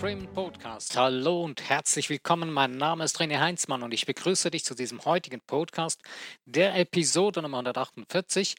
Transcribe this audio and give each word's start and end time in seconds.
Freeman 0.00 0.32
Podcast. 0.32 0.96
Hallo 0.96 1.42
und 1.42 1.68
herzlich 1.68 2.08
willkommen. 2.08 2.52
Mein 2.52 2.76
Name 2.76 3.02
ist 3.02 3.20
René 3.20 3.40
Heinzmann 3.40 3.82
und 3.82 3.92
ich 3.92 4.06
begrüße 4.06 4.48
dich 4.48 4.64
zu 4.64 4.76
diesem 4.76 5.04
heutigen 5.04 5.40
Podcast, 5.40 6.00
der 6.44 6.76
Episode 6.76 7.42
Nummer 7.42 7.58
148 7.58 8.54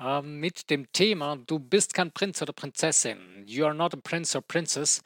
äh, 0.00 0.20
mit 0.22 0.68
dem 0.68 0.90
Thema 0.90 1.36
Du 1.36 1.60
bist 1.60 1.94
kein 1.94 2.10
Prinz 2.10 2.42
oder 2.42 2.52
Prinzessin. 2.52 3.44
You 3.46 3.66
are 3.66 3.74
not 3.74 3.94
a 3.94 3.98
prince 4.02 4.36
or 4.36 4.42
princess. 4.42 5.00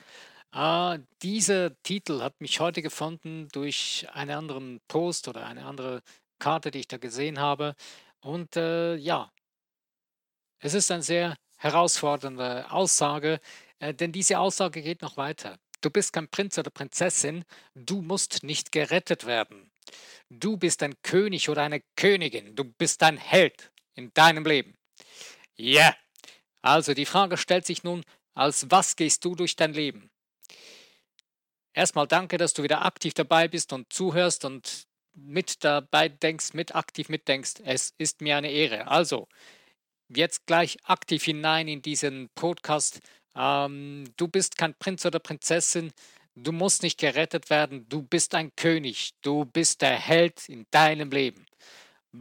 Äh, 0.55 1.01
dieser 1.21 1.79
Titel 1.83 2.23
hat 2.23 2.41
mich 2.41 2.61
heute 2.61 2.81
gefunden 2.81 3.49
durch 3.53 4.07
einen 4.15 4.31
anderen 4.31 4.81
Post 4.89 5.29
oder 5.29 5.45
eine 5.47 5.67
andere 5.67 6.01
Karte, 6.39 6.71
die 6.71 6.79
ich 6.81 6.89
da 6.89 6.97
gesehen 6.97 7.39
habe. 7.41 7.75
Und 8.21 8.57
äh, 8.57 8.95
ja, 8.97 9.31
es 10.61 10.73
ist 10.73 10.91
eine 10.91 11.03
sehr 11.03 11.37
herausfordernde 11.59 12.71
Aussage, 12.71 13.39
äh, 13.81 13.93
denn 13.93 14.13
diese 14.13 14.39
Aussage 14.39 14.81
geht 14.81 15.03
noch 15.03 15.19
weiter. 15.19 15.59
Du 15.85 15.91
bist 15.91 16.15
kein 16.15 16.29
Prinz 16.29 16.57
oder 16.57 16.71
Prinzessin, 16.71 17.45
du 17.75 18.01
musst 18.01 18.43
nicht 18.43 18.73
gerettet 18.73 19.27
werden. 19.27 19.71
Du 20.31 20.57
bist 20.57 20.83
ein 20.83 20.95
König 21.03 21.51
oder 21.51 21.63
eine 21.63 21.83
Königin, 21.95 22.57
du 22.57 22.65
bist 22.65 23.03
ein 23.03 23.19
Held 23.19 23.71
in 23.95 24.11
deinem 24.15 24.47
Leben. 24.47 24.79
Ja, 25.57 25.83
yeah. 25.83 25.97
also 26.63 26.95
die 26.95 27.05
Frage 27.05 27.37
stellt 27.37 27.67
sich 27.67 27.85
nun, 27.85 28.03
als 28.33 28.71
was 28.71 28.97
gehst 28.97 29.27
du 29.27 29.35
durch 29.35 29.57
dein 29.57 29.75
Leben? 29.75 30.11
Erstmal 31.75 32.07
danke, 32.07 32.39
dass 32.39 32.55
du 32.55 32.63
wieder 32.63 32.83
aktiv 32.83 33.13
dabei 33.13 33.47
bist 33.47 33.75
und 33.75 33.93
zuhörst 33.93 34.47
und 34.47 34.87
mit 35.13 35.65
dabei 35.65 36.09
denkst, 36.09 36.55
mit 36.55 36.75
aktiv 36.75 37.11
mitdenkst. 37.11 37.61
Es 37.63 37.93
ist 37.99 38.23
mir 38.23 38.39
eine 38.39 38.51
Ehre. 38.51 38.87
Also, 38.89 39.29
jetzt 40.09 40.47
gleich 40.47 40.79
aktiv 40.85 41.25
hinein 41.25 41.69
in 41.69 41.83
diesen 41.83 42.31
Podcast. 42.35 43.01
Ähm, 43.37 44.05
du 44.17 44.29
bist 44.29 44.57
kein 44.57 44.75
Prinz 44.75 45.05
oder 45.07 45.19
Prinzessin. 45.19 45.93
Du 46.37 46.53
musst 46.53 46.83
nicht 46.83 46.99
gerettet 46.99 47.51
werden. 47.51 47.89
Du 47.89 48.03
bist 48.03 48.35
ein 48.35 48.55
König. 48.57 49.13
Du 49.23 49.45
bist 49.45 49.83
der 49.83 49.99
Held 49.99 50.49
in 50.49 50.67
deinem 50.71 51.11
Leben. 51.11 51.47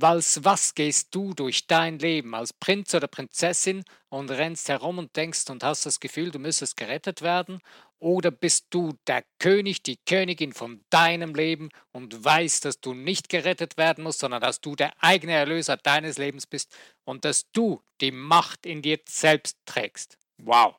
Als 0.02 0.44
was 0.44 0.74
gehst 0.74 1.14
du 1.14 1.34
durch 1.36 1.68
dein 1.68 2.00
Leben 2.00 2.34
als 2.34 2.52
Prinz 2.52 2.96
oder 2.96 3.08
Prinzessin 3.08 3.84
und 4.10 4.32
rennst 4.32 4.68
herum 4.70 4.98
und 4.98 5.16
denkst 5.16 5.50
und 5.52 5.64
hast 5.64 5.86
das 5.86 6.00
Gefühl, 6.00 6.32
du 6.32 6.40
müsstest 6.40 6.78
gerettet 6.78 7.22
werden? 7.22 7.60
Oder 8.00 8.32
bist 8.32 8.66
du 8.72 8.94
der 9.08 9.24
König, 9.40 9.84
die 9.84 9.98
Königin 10.06 10.52
von 10.52 10.84
deinem 10.90 11.36
Leben 11.36 11.70
und 11.92 12.24
weißt, 12.24 12.66
dass 12.66 12.82
du 12.82 12.94
nicht 12.94 13.30
gerettet 13.30 13.78
werden 13.78 14.04
musst, 14.04 14.20
sondern 14.20 14.42
dass 14.42 14.62
du 14.62 14.76
der 14.76 14.92
eigene 15.02 15.34
Erlöser 15.34 15.78
deines 15.78 16.18
Lebens 16.18 16.48
bist 16.48 16.76
und 17.06 17.24
dass 17.24 17.50
du 17.52 17.82
die 18.02 18.12
Macht 18.12 18.66
in 18.66 18.82
dir 18.82 19.00
selbst 19.08 19.58
trägst? 19.66 20.18
Wow. 20.38 20.76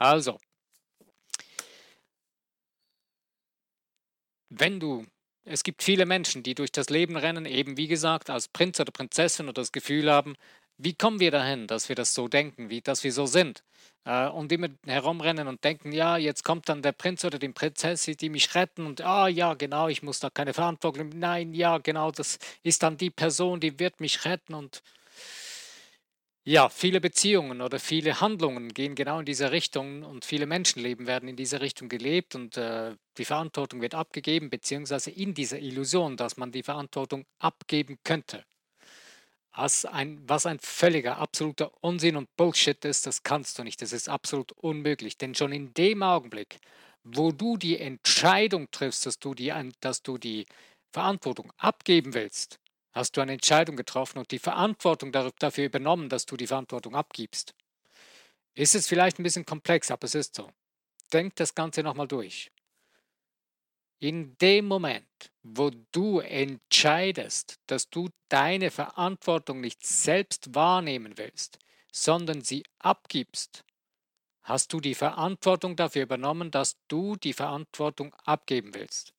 Also, 0.00 0.38
wenn 4.48 4.80
du 4.80 5.06
es 5.44 5.62
gibt 5.64 5.82
viele 5.82 6.06
Menschen, 6.06 6.42
die 6.42 6.54
durch 6.54 6.70
das 6.70 6.90
Leben 6.90 7.16
rennen, 7.16 7.46
eben 7.46 7.76
wie 7.76 7.88
gesagt, 7.88 8.30
als 8.30 8.48
Prinz 8.48 8.78
oder 8.78 8.92
Prinzessin 8.92 9.48
und 9.48 9.58
das 9.58 9.72
Gefühl 9.72 10.10
haben, 10.10 10.36
wie 10.76 10.94
kommen 10.94 11.18
wir 11.20 11.30
dahin, 11.30 11.66
dass 11.66 11.88
wir 11.88 11.96
das 11.96 12.14
so 12.14 12.28
denken, 12.28 12.70
wie, 12.70 12.80
dass 12.82 13.04
wir 13.04 13.12
so 13.12 13.26
sind? 13.26 13.64
Äh, 14.04 14.28
und 14.28 14.52
immer 14.52 14.68
herumrennen 14.86 15.48
und 15.48 15.64
denken, 15.64 15.92
ja, 15.92 16.16
jetzt 16.18 16.44
kommt 16.44 16.68
dann 16.68 16.82
der 16.82 16.92
Prinz 16.92 17.24
oder 17.24 17.38
die 17.38 17.48
Prinzessin, 17.48 18.16
die 18.16 18.28
mich 18.30 18.54
retten 18.54 18.86
und 18.86 19.00
ah 19.02 19.28
ja, 19.28 19.54
genau, 19.54 19.88
ich 19.88 20.02
muss 20.02 20.20
da 20.20 20.30
keine 20.30 20.54
Verantwortung. 20.54 21.10
Nein, 21.10 21.52
ja, 21.54 21.78
genau, 21.78 22.10
das 22.10 22.38
ist 22.62 22.82
dann 22.82 22.96
die 22.96 23.10
Person, 23.10 23.60
die 23.60 23.78
wird 23.78 24.00
mich 24.00 24.24
retten 24.24 24.54
und 24.54 24.82
ja, 26.44 26.68
viele 26.70 27.00
Beziehungen 27.00 27.60
oder 27.60 27.78
viele 27.78 28.20
Handlungen 28.20 28.72
gehen 28.72 28.94
genau 28.94 29.20
in 29.20 29.26
diese 29.26 29.50
Richtung 29.52 30.02
und 30.02 30.24
viele 30.24 30.46
Menschenleben 30.46 31.06
werden 31.06 31.28
in 31.28 31.36
diese 31.36 31.60
Richtung 31.60 31.88
gelebt 31.88 32.34
und 32.34 32.56
äh, 32.56 32.96
die 33.18 33.26
Verantwortung 33.26 33.82
wird 33.82 33.94
abgegeben, 33.94 34.48
beziehungsweise 34.48 35.10
in 35.10 35.34
dieser 35.34 35.58
Illusion, 35.58 36.16
dass 36.16 36.38
man 36.38 36.50
die 36.50 36.62
Verantwortung 36.62 37.26
abgeben 37.38 37.98
könnte. 38.04 38.44
Was 39.52 39.84
ein, 39.84 40.22
was 40.26 40.46
ein 40.46 40.58
völliger, 40.60 41.18
absoluter 41.18 41.72
Unsinn 41.82 42.16
und 42.16 42.34
Bullshit 42.36 42.82
ist, 42.84 43.06
das 43.06 43.22
kannst 43.22 43.58
du 43.58 43.64
nicht. 43.64 43.82
Das 43.82 43.92
ist 43.92 44.08
absolut 44.08 44.52
unmöglich. 44.52 45.18
Denn 45.18 45.34
schon 45.34 45.52
in 45.52 45.74
dem 45.74 46.02
Augenblick, 46.02 46.58
wo 47.02 47.32
du 47.32 47.56
die 47.56 47.78
Entscheidung 47.78 48.70
triffst, 48.70 49.06
dass 49.06 49.18
du 49.18 49.34
die, 49.34 49.52
dass 49.80 50.02
du 50.02 50.18
die 50.18 50.46
Verantwortung 50.92 51.52
abgeben 51.58 52.14
willst, 52.14 52.60
hast 52.92 53.16
du 53.16 53.20
eine 53.20 53.32
Entscheidung 53.32 53.76
getroffen 53.76 54.18
und 54.18 54.30
die 54.30 54.38
Verantwortung 54.38 55.12
dafür 55.12 55.64
übernommen, 55.64 56.08
dass 56.08 56.26
du 56.26 56.36
die 56.36 56.46
Verantwortung 56.46 56.94
abgibst. 56.94 57.54
Ist 58.54 58.74
es 58.74 58.88
vielleicht 58.88 59.18
ein 59.18 59.22
bisschen 59.22 59.46
komplex, 59.46 59.90
aber 59.90 60.04
es 60.04 60.14
ist 60.14 60.34
so. 60.34 60.50
Denk 61.12 61.36
das 61.36 61.54
Ganze 61.54 61.82
nochmal 61.82 62.08
durch. 62.08 62.50
In 63.98 64.36
dem 64.38 64.66
Moment, 64.66 65.30
wo 65.42 65.70
du 65.92 66.20
entscheidest, 66.20 67.60
dass 67.66 67.90
du 67.90 68.08
deine 68.28 68.70
Verantwortung 68.70 69.60
nicht 69.60 69.84
selbst 69.84 70.54
wahrnehmen 70.54 71.18
willst, 71.18 71.58
sondern 71.92 72.40
sie 72.40 72.64
abgibst, 72.78 73.64
hast 74.42 74.72
du 74.72 74.80
die 74.80 74.94
Verantwortung 74.94 75.76
dafür 75.76 76.02
übernommen, 76.02 76.50
dass 76.50 76.76
du 76.88 77.16
die 77.16 77.34
Verantwortung 77.34 78.14
abgeben 78.24 78.74
willst. 78.74 79.12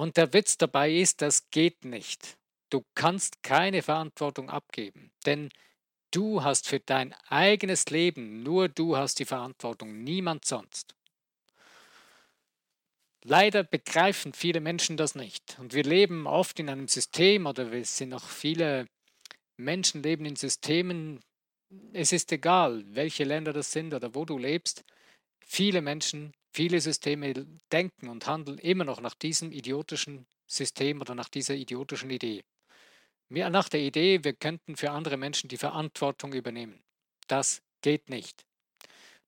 Und 0.00 0.16
der 0.16 0.32
Witz 0.32 0.56
dabei 0.56 0.90
ist, 0.90 1.20
das 1.20 1.50
geht 1.50 1.84
nicht. 1.84 2.38
Du 2.70 2.82
kannst 2.94 3.42
keine 3.42 3.82
Verantwortung 3.82 4.48
abgeben, 4.48 5.12
denn 5.26 5.50
du 6.10 6.42
hast 6.42 6.66
für 6.66 6.80
dein 6.80 7.14
eigenes 7.28 7.84
Leben, 7.90 8.42
nur 8.42 8.70
du 8.70 8.96
hast 8.96 9.18
die 9.18 9.26
Verantwortung, 9.26 10.02
niemand 10.02 10.46
sonst. 10.46 10.94
Leider 13.24 13.62
begreifen 13.62 14.32
viele 14.32 14.60
Menschen 14.60 14.96
das 14.96 15.14
nicht. 15.14 15.58
Und 15.58 15.74
wir 15.74 15.84
leben 15.84 16.26
oft 16.26 16.58
in 16.58 16.70
einem 16.70 16.88
System 16.88 17.44
oder 17.44 17.70
es 17.70 17.98
sind 17.98 18.08
noch 18.08 18.26
viele 18.26 18.86
Menschen 19.58 20.02
leben 20.02 20.24
in 20.24 20.36
Systemen. 20.36 21.20
Es 21.92 22.12
ist 22.12 22.32
egal, 22.32 22.86
welche 22.86 23.24
Länder 23.24 23.52
das 23.52 23.70
sind 23.70 23.92
oder 23.92 24.14
wo 24.14 24.24
du 24.24 24.38
lebst. 24.38 24.82
Viele 25.44 25.82
Menschen 25.82 26.32
Viele 26.52 26.80
Systeme 26.80 27.32
denken 27.70 28.08
und 28.08 28.26
handeln 28.26 28.58
immer 28.58 28.84
noch 28.84 29.00
nach 29.00 29.14
diesem 29.14 29.52
idiotischen 29.52 30.26
System 30.46 31.00
oder 31.00 31.14
nach 31.14 31.28
dieser 31.28 31.54
idiotischen 31.54 32.10
Idee. 32.10 32.42
Nach 33.28 33.68
der 33.68 33.80
Idee, 33.80 34.24
wir 34.24 34.32
könnten 34.32 34.76
für 34.76 34.90
andere 34.90 35.16
Menschen 35.16 35.48
die 35.48 35.56
Verantwortung 35.56 36.32
übernehmen. 36.32 36.82
Das 37.28 37.62
geht 37.80 38.10
nicht. 38.10 38.44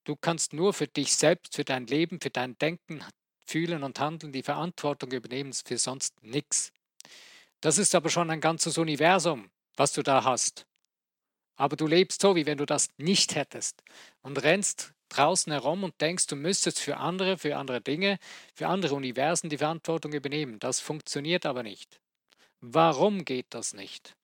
Du 0.04 0.16
kannst 0.16 0.52
nur 0.52 0.72
für 0.72 0.88
dich 0.88 1.14
selbst, 1.14 1.54
für 1.54 1.64
dein 1.64 1.86
Leben, 1.86 2.20
für 2.20 2.30
dein 2.30 2.58
Denken, 2.58 3.04
Fühlen 3.46 3.84
und 3.84 4.00
Handeln 4.00 4.32
die 4.32 4.42
Verantwortung 4.42 5.12
übernehmen, 5.12 5.52
für 5.52 5.78
sonst 5.78 6.20
nichts. 6.22 6.72
Das 7.60 7.78
ist 7.78 7.94
aber 7.94 8.10
schon 8.10 8.30
ein 8.30 8.40
ganzes 8.40 8.78
Universum, 8.78 9.50
was 9.76 9.92
du 9.92 10.02
da 10.02 10.24
hast. 10.24 10.66
Aber 11.54 11.76
du 11.76 11.86
lebst 11.86 12.22
so, 12.22 12.34
wie 12.34 12.46
wenn 12.46 12.58
du 12.58 12.66
das 12.66 12.88
nicht 12.96 13.36
hättest 13.36 13.84
und 14.22 14.42
rennst 14.42 14.92
draußen 15.12 15.52
herum 15.52 15.84
und 15.84 16.00
denkst, 16.00 16.26
du 16.26 16.36
müsstest 16.36 16.80
für 16.80 16.96
andere, 16.96 17.38
für 17.38 17.56
andere 17.56 17.80
Dinge, 17.80 18.18
für 18.54 18.68
andere 18.68 18.94
Universen 18.94 19.50
die 19.50 19.58
Verantwortung 19.58 20.12
übernehmen. 20.12 20.58
Das 20.58 20.80
funktioniert 20.80 21.46
aber 21.46 21.62
nicht. 21.62 22.00
Warum 22.60 23.24
geht 23.24 23.46
das 23.50 23.74
nicht? 23.74 24.14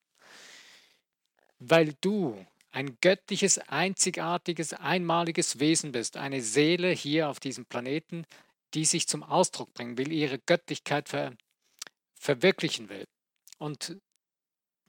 Weil 1.58 1.94
du 2.00 2.46
ein 2.70 2.96
göttliches, 3.00 3.58
einzigartiges, 3.58 4.72
einmaliges 4.72 5.58
Wesen 5.58 5.92
bist, 5.92 6.16
eine 6.16 6.42
Seele 6.42 6.90
hier 6.90 7.28
auf 7.28 7.40
diesem 7.40 7.66
Planeten, 7.66 8.24
die 8.74 8.84
sich 8.84 9.08
zum 9.08 9.22
Ausdruck 9.22 9.72
bringen 9.74 9.98
will, 9.98 10.12
ihre 10.12 10.38
Göttlichkeit 10.38 11.08
ver 11.08 11.32
verwirklichen 12.20 12.88
will 12.88 13.04
und 13.58 13.96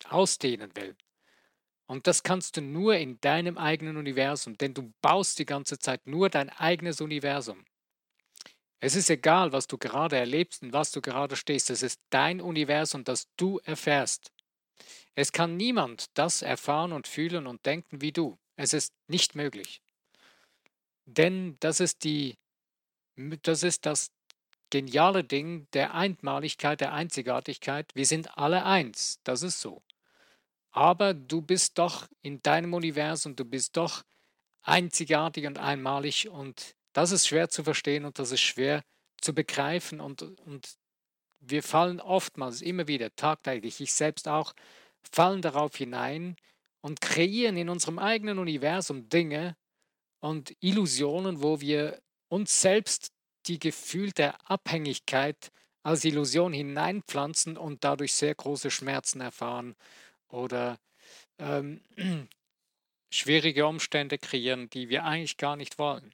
ausdehnen 0.09 0.71
will. 0.75 0.95
Und 1.89 2.05
das 2.05 2.21
kannst 2.21 2.55
du 2.55 2.61
nur 2.61 2.97
in 2.97 3.19
deinem 3.19 3.57
eigenen 3.57 3.97
Universum, 3.97 4.55
denn 4.55 4.75
du 4.75 4.93
baust 5.01 5.39
die 5.39 5.45
ganze 5.47 5.79
Zeit 5.79 6.05
nur 6.05 6.29
dein 6.29 6.51
eigenes 6.51 7.01
Universum. 7.01 7.65
Es 8.79 8.95
ist 8.95 9.09
egal, 9.09 9.53
was 9.53 9.65
du 9.65 9.79
gerade 9.79 10.15
erlebst 10.15 10.61
und 10.61 10.71
was 10.71 10.91
du 10.91 11.01
gerade 11.01 11.35
stehst. 11.35 11.71
Es 11.71 11.81
ist 11.81 11.99
dein 12.11 12.41
Universum, 12.41 13.03
das 13.03 13.27
du 13.37 13.57
erfährst. 13.63 14.31
Es 15.15 15.31
kann 15.31 15.57
niemand 15.57 16.15
das 16.15 16.43
erfahren 16.43 16.93
und 16.93 17.07
fühlen 17.07 17.47
und 17.47 17.65
denken 17.65 18.01
wie 18.01 18.11
du. 18.11 18.37
Es 18.55 18.73
ist 18.73 18.93
nicht 19.07 19.33
möglich. 19.33 19.81
Denn 21.05 21.57
das 21.59 21.79
ist 21.79 22.03
die, 22.03 22.37
das 23.41 23.63
ist 23.63 23.87
das 23.87 24.11
geniale 24.69 25.23
Ding 25.23 25.67
der 25.73 25.95
Einmaligkeit, 25.95 26.81
der 26.81 26.93
Einzigartigkeit. 26.93 27.89
Wir 27.95 28.05
sind 28.05 28.37
alle 28.37 28.63
eins. 28.63 29.19
Das 29.23 29.41
ist 29.41 29.59
so 29.59 29.81
aber 30.71 31.13
du 31.13 31.41
bist 31.41 31.77
doch 31.77 32.07
in 32.21 32.41
deinem 32.41 32.73
Universum, 32.73 33.35
du 33.35 33.45
bist 33.45 33.77
doch 33.77 34.03
einzigartig 34.61 35.47
und 35.47 35.57
einmalig 35.57 36.29
und 36.29 36.75
das 36.93 37.11
ist 37.11 37.27
schwer 37.27 37.49
zu 37.49 37.63
verstehen 37.63 38.05
und 38.05 38.19
das 38.19 38.31
ist 38.31 38.41
schwer 38.41 38.83
zu 39.21 39.33
begreifen 39.33 39.99
und, 40.01 40.21
und 40.21 40.75
wir 41.39 41.63
fallen 41.63 41.99
oftmals 41.99 42.61
immer 42.61 42.87
wieder 42.87 43.15
tagtäglich, 43.15 43.79
ich 43.81 43.93
selbst 43.93 44.27
auch, 44.27 44.53
fallen 45.11 45.41
darauf 45.41 45.75
hinein 45.75 46.35
und 46.81 47.01
kreieren 47.01 47.57
in 47.57 47.69
unserem 47.69 47.99
eigenen 47.99 48.39
Universum 48.39 49.09
Dinge 49.09 49.55
und 50.19 50.55
Illusionen, 50.59 51.41
wo 51.41 51.61
wir 51.61 52.01
uns 52.27 52.61
selbst 52.61 53.11
die 53.47 53.59
Gefühl 53.59 54.11
der 54.11 54.49
Abhängigkeit 54.49 55.51
als 55.83 56.03
Illusion 56.03 56.53
hineinpflanzen 56.53 57.57
und 57.57 57.83
dadurch 57.83 58.13
sehr 58.13 58.35
große 58.35 58.69
Schmerzen 58.69 59.21
erfahren 59.21 59.75
oder 60.29 60.79
ähm, 61.37 61.81
schwierige 63.11 63.65
Umstände 63.65 64.17
kreieren, 64.17 64.69
die 64.69 64.89
wir 64.89 65.03
eigentlich 65.03 65.37
gar 65.37 65.55
nicht 65.55 65.77
wollen. 65.79 66.13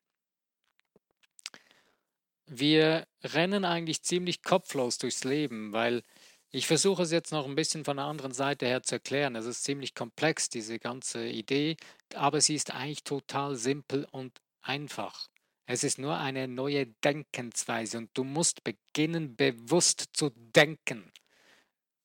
Wir 2.48 3.08
rennen 3.24 3.66
eigentlich 3.66 4.04
ziemlich 4.04 4.44
kopflos 4.44 4.98
durchs 4.98 5.24
Leben, 5.24 5.74
weil 5.74 6.04
ich 6.52 6.68
versuche 6.68 7.04
es 7.04 7.12
jetzt 7.12 7.32
noch 7.32 7.46
ein 7.46 7.56
bisschen 7.56 7.84
von 7.84 7.98
der 7.98 8.06
anderen 8.06 8.32
Seite 8.32 8.66
her 8.66 8.84
zu 8.84 8.96
erklären. 8.96 9.36
Es 9.36 9.46
ist 9.46 9.64
ziemlich 9.64 9.96
komplex, 9.96 10.48
diese 10.48 10.80
ganze 10.80 11.28
Idee, 11.28 11.76
aber 12.14 12.40
sie 12.40 12.56
ist 12.56 12.72
eigentlich 12.72 13.04
total 13.04 13.56
simpel 13.56 14.08
und 14.12 14.40
einfach. 14.62 15.28
Es 15.66 15.84
ist 15.84 15.98
nur 15.98 16.18
eine 16.18 16.48
neue 16.48 16.86
Denkensweise 17.04 17.98
und 17.98 18.12
du 18.14 18.24
musst 18.24 18.64
beginnen, 18.64 19.36
bewusst 19.36 20.12
zu 20.14 20.30
denken. 20.30 21.12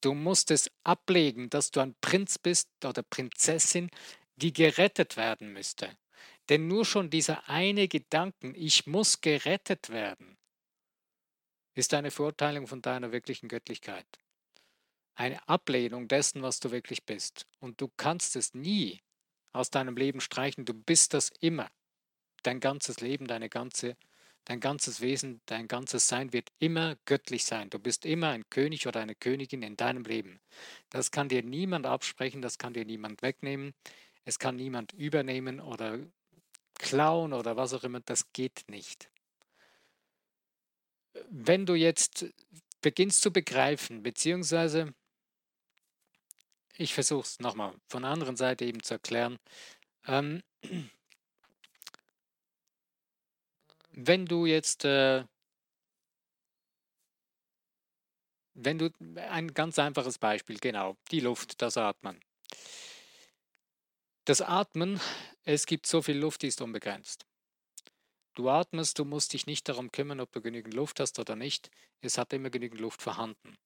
Du 0.01 0.15
musst 0.15 0.51
es 0.51 0.71
ablegen, 0.83 1.51
dass 1.51 1.71
du 1.71 1.81
ein 1.81 1.95
Prinz 2.01 2.39
bist 2.39 2.69
oder 2.85 3.03
Prinzessin, 3.03 3.91
die 4.37 4.53
gerettet 4.53 5.17
werden 5.17 5.53
müsste. 5.53 5.97
Denn 6.49 6.67
nur 6.67 6.85
schon 6.85 7.11
dieser 7.11 7.49
eine 7.49 7.87
Gedanken, 7.87 8.55
ich 8.55 8.87
muss 8.87 9.21
gerettet 9.21 9.91
werden, 9.91 10.39
ist 11.75 11.95
eine 11.95 12.11
Verurteilung 12.11 12.67
von 12.67 12.83
deiner 12.83 13.13
wirklichen 13.13 13.49
Göttlichkeit. 13.49 14.07
Eine 15.15 15.47
Ablehnung 15.49 16.09
dessen, 16.09 16.43
was 16.43 16.61
du 16.61 16.71
wirklich 16.71 17.05
bist. 17.05 17.47
Und 17.59 17.81
du 17.81 17.89
kannst 17.97 18.37
es 18.37 18.55
nie 18.55 19.01
aus 19.53 19.71
deinem 19.71 19.97
Leben 19.97 20.21
streichen. 20.21 20.65
Du 20.65 20.75
bist 20.75 21.15
das 21.15 21.31
immer. 21.41 21.71
Dein 22.43 22.59
ganzes 22.59 23.01
Leben, 23.01 23.27
deine 23.27 23.49
ganze, 23.49 23.97
dein 24.45 24.61
ganzes 24.61 25.01
Wesen, 25.01 25.41
dein 25.47 25.69
ganzes 25.69 26.09
Sein 26.09 26.33
wird 26.33 26.51
immer 26.59 26.97
göttlich 27.05 27.45
sein. 27.45 27.71
Du 27.71 27.79
bist 27.79 28.05
immer 28.05 28.31
ein 28.31 28.49
König 28.51 28.87
oder 28.87 29.01
eine 29.01 29.15
Königin 29.15 29.63
in 29.63 29.77
deinem 29.77 30.05
Leben. 30.05 30.41
Das 30.91 31.11
kann 31.11 31.29
dir 31.29 31.43
niemand 31.43 31.87
absprechen, 31.87 32.43
das 32.43 32.59
kann 32.59 32.73
dir 32.73 32.85
niemand 32.85 33.23
wegnehmen. 33.23 33.75
Es 34.25 34.39
kann 34.39 34.57
niemand 34.57 34.93
übernehmen 34.93 35.61
oder 35.61 35.99
klauen 36.75 37.33
oder 37.33 37.57
was 37.57 37.75
auch 37.75 37.85
immer, 37.85 38.01
das 38.01 38.33
geht 38.33 38.65
nicht. 38.69 39.11
Wenn 41.29 41.67
du 41.67 41.75
jetzt 41.75 42.27
beginnst 42.81 43.23
zu 43.23 43.33
begreifen, 43.33 44.03
beziehungsweise 44.03 44.95
ich 46.77 46.95
versuche 46.95 47.23
es 47.23 47.41
nochmal 47.41 47.75
von 47.89 48.03
der 48.03 48.11
anderen 48.13 48.37
Seite 48.37 48.65
eben 48.65 48.83
zu 48.83 48.95
erklären, 48.95 49.39
ähm, 50.07 50.43
wenn 53.93 54.27
du 54.27 54.47
jetzt, 54.47 54.85
äh, 54.85 55.25
wenn 58.55 58.79
du, 58.79 58.91
ein 59.17 59.55
ganz 59.55 59.79
einfaches 59.79 60.19
Beispiel, 60.19 60.59
genau, 60.59 60.97
die 61.11 61.21
Luft, 61.21 61.63
das 61.63 61.77
Atmen. 61.77 62.21
Das 64.25 64.43
Atmen, 64.43 65.01
es 65.45 65.67
gibt 65.67 65.87
so 65.87 66.03
viel 66.03 66.19
Luft, 66.19 66.43
die 66.43 66.49
ist 66.49 66.61
unbegrenzt. 66.61 67.27
Du 68.35 68.49
atmest, 68.49 68.99
du 68.99 69.05
musst 69.05 69.33
dich 69.33 69.47
nicht 69.47 69.69
darum 69.69 69.91
kümmern, 69.91 70.21
ob 70.21 70.31
du 70.33 70.41
genügend 70.41 70.75
Luft 70.75 71.01
hast 71.01 71.19
oder 71.19 71.37
nicht. 71.37 71.71
Es 72.01 72.17
hat 72.17 72.33
immer 72.33 72.51
genügend 72.51 72.81
Luft 72.81 73.03
vorhanden. 73.03 73.57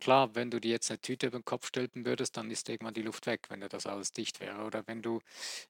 Klar, 0.00 0.34
wenn 0.34 0.50
du 0.50 0.60
dir 0.60 0.72
jetzt 0.72 0.90
eine 0.90 1.00
Tüte 1.00 1.28
über 1.28 1.38
den 1.38 1.44
Kopf 1.44 1.68
stülpen 1.68 2.04
würdest, 2.04 2.36
dann 2.36 2.50
ist 2.50 2.68
irgendwann 2.68 2.94
die 2.94 3.02
Luft 3.02 3.26
weg, 3.26 3.46
wenn 3.48 3.60
das 3.60 3.86
alles 3.86 4.12
dicht 4.12 4.40
wäre. 4.40 4.64
Oder 4.64 4.86
wenn 4.86 5.00
du 5.00 5.20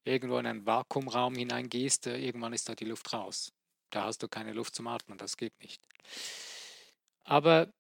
irgendwo 0.05 0.39
in 0.39 0.47
einen 0.47 0.67
Vakuumraum 0.67 1.35
hineingehst, 1.35 2.07
äh, 2.07 2.19
irgendwann 2.19 2.53
ist 2.53 2.69
da 2.69 2.75
die 2.75 2.87
Luft 2.87 3.13
raus. 3.13 3.53
Da 3.93 4.05
hast 4.05 4.23
du 4.23 4.29
keine 4.29 4.55
Luft 4.55 4.75
zum 4.75 4.87
Atmen, 4.89 5.19
das 5.19 5.37
geht 5.37 5.53
nicht. 5.61 5.87
Aber 7.25 7.73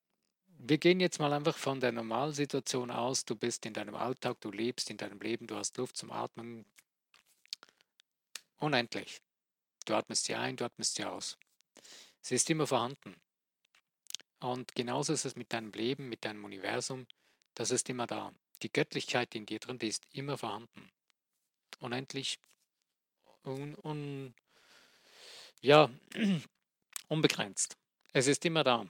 wir 0.58 0.76
gehen 0.78 1.00
jetzt 1.00 1.18
mal 1.18 1.32
einfach 1.32 1.56
von 1.56 1.80
der 1.80 1.90
Normalsituation 1.90 2.90
aus. 2.90 3.24
Du 3.24 3.34
bist 3.34 3.64
in 3.66 3.72
deinem 3.72 3.94
Alltag, 3.94 4.40
du 4.40 4.50
lebst 4.50 4.90
in 4.90 4.98
deinem 4.98 5.18
Leben, 5.20 5.46
du 5.46 5.56
hast 5.56 5.76
Luft 5.78 5.96
zum 5.96 6.12
Atmen. 6.12 6.66
Unendlich. 8.58 9.20
Du 9.86 9.94
atmest 9.94 10.26
sie 10.26 10.34
ein, 10.34 10.56
du 10.56 10.66
atmest 10.66 10.96
sie 10.96 11.04
aus. 11.04 11.38
Sie 12.20 12.34
ist 12.34 12.48
immer 12.50 12.66
vorhanden. 12.66 13.16
Und 14.38 14.74
genauso 14.74 15.14
ist 15.14 15.24
es 15.24 15.34
mit 15.34 15.52
deinem 15.52 15.72
Leben, 15.72 16.10
mit 16.10 16.26
deinem 16.26 16.44
Universum. 16.44 17.06
Das 17.54 17.70
ist 17.70 17.88
immer 17.88 18.06
da. 18.06 18.34
Die 18.62 18.70
Göttlichkeit 18.70 19.34
in 19.34 19.46
dir 19.46 19.60
drin, 19.60 19.78
die 19.78 19.88
ist 19.88 20.06
immer 20.12 20.36
vorhanden. 20.36 20.92
Unendlich 21.80 22.38
un, 23.44 23.74
un, 23.82 24.34
ja, 25.62 25.90
unbegrenzt. 27.08 27.76
Es 28.12 28.26
ist 28.26 28.44
immer 28.44 28.64
da 28.64 28.86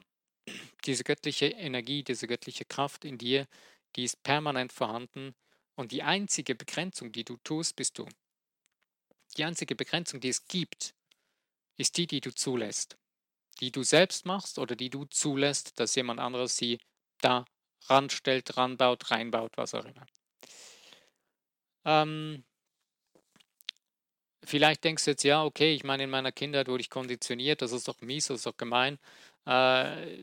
diese 0.84 1.04
göttliche 1.04 1.46
Energie, 1.46 2.02
diese 2.02 2.26
göttliche 2.26 2.64
Kraft 2.64 3.04
in 3.04 3.18
dir, 3.18 3.46
die 3.96 4.04
ist 4.04 4.22
permanent 4.22 4.72
vorhanden 4.72 5.34
und 5.76 5.92
die 5.92 6.02
einzige 6.02 6.54
Begrenzung, 6.54 7.12
die 7.12 7.24
du 7.24 7.36
tust, 7.44 7.76
bist 7.76 7.98
du. 7.98 8.08
Die 9.36 9.44
einzige 9.44 9.74
Begrenzung, 9.74 10.20
die 10.20 10.28
es 10.28 10.44
gibt, 10.46 10.94
ist 11.76 11.96
die, 11.96 12.06
die 12.06 12.20
du 12.20 12.34
zulässt. 12.34 12.96
Die 13.60 13.70
du 13.70 13.82
selbst 13.82 14.26
machst 14.26 14.58
oder 14.58 14.76
die 14.76 14.90
du 14.90 15.04
zulässt, 15.06 15.78
dass 15.78 15.94
jemand 15.94 16.20
anderes 16.20 16.56
sie 16.56 16.78
da 17.20 17.44
ranstellt, 17.86 18.56
ranbaut, 18.56 19.10
reinbaut, 19.10 19.52
was 19.56 19.74
auch 19.74 19.84
immer. 19.84 20.06
Ähm, 21.84 22.44
vielleicht 24.44 24.84
denkst 24.84 25.04
du 25.04 25.10
jetzt, 25.12 25.24
ja, 25.24 25.44
okay, 25.44 25.74
ich 25.74 25.84
meine, 25.84 26.04
in 26.04 26.10
meiner 26.10 26.32
Kindheit 26.32 26.68
wurde 26.68 26.80
ich 26.82 26.90
konditioniert, 26.90 27.62
das 27.62 27.72
ist 27.72 27.88
doch 27.88 28.00
mies, 28.00 28.28
das 28.28 28.38
ist 28.38 28.46
doch 28.46 28.56
gemein. 28.56 28.98
Äh, 29.46 30.18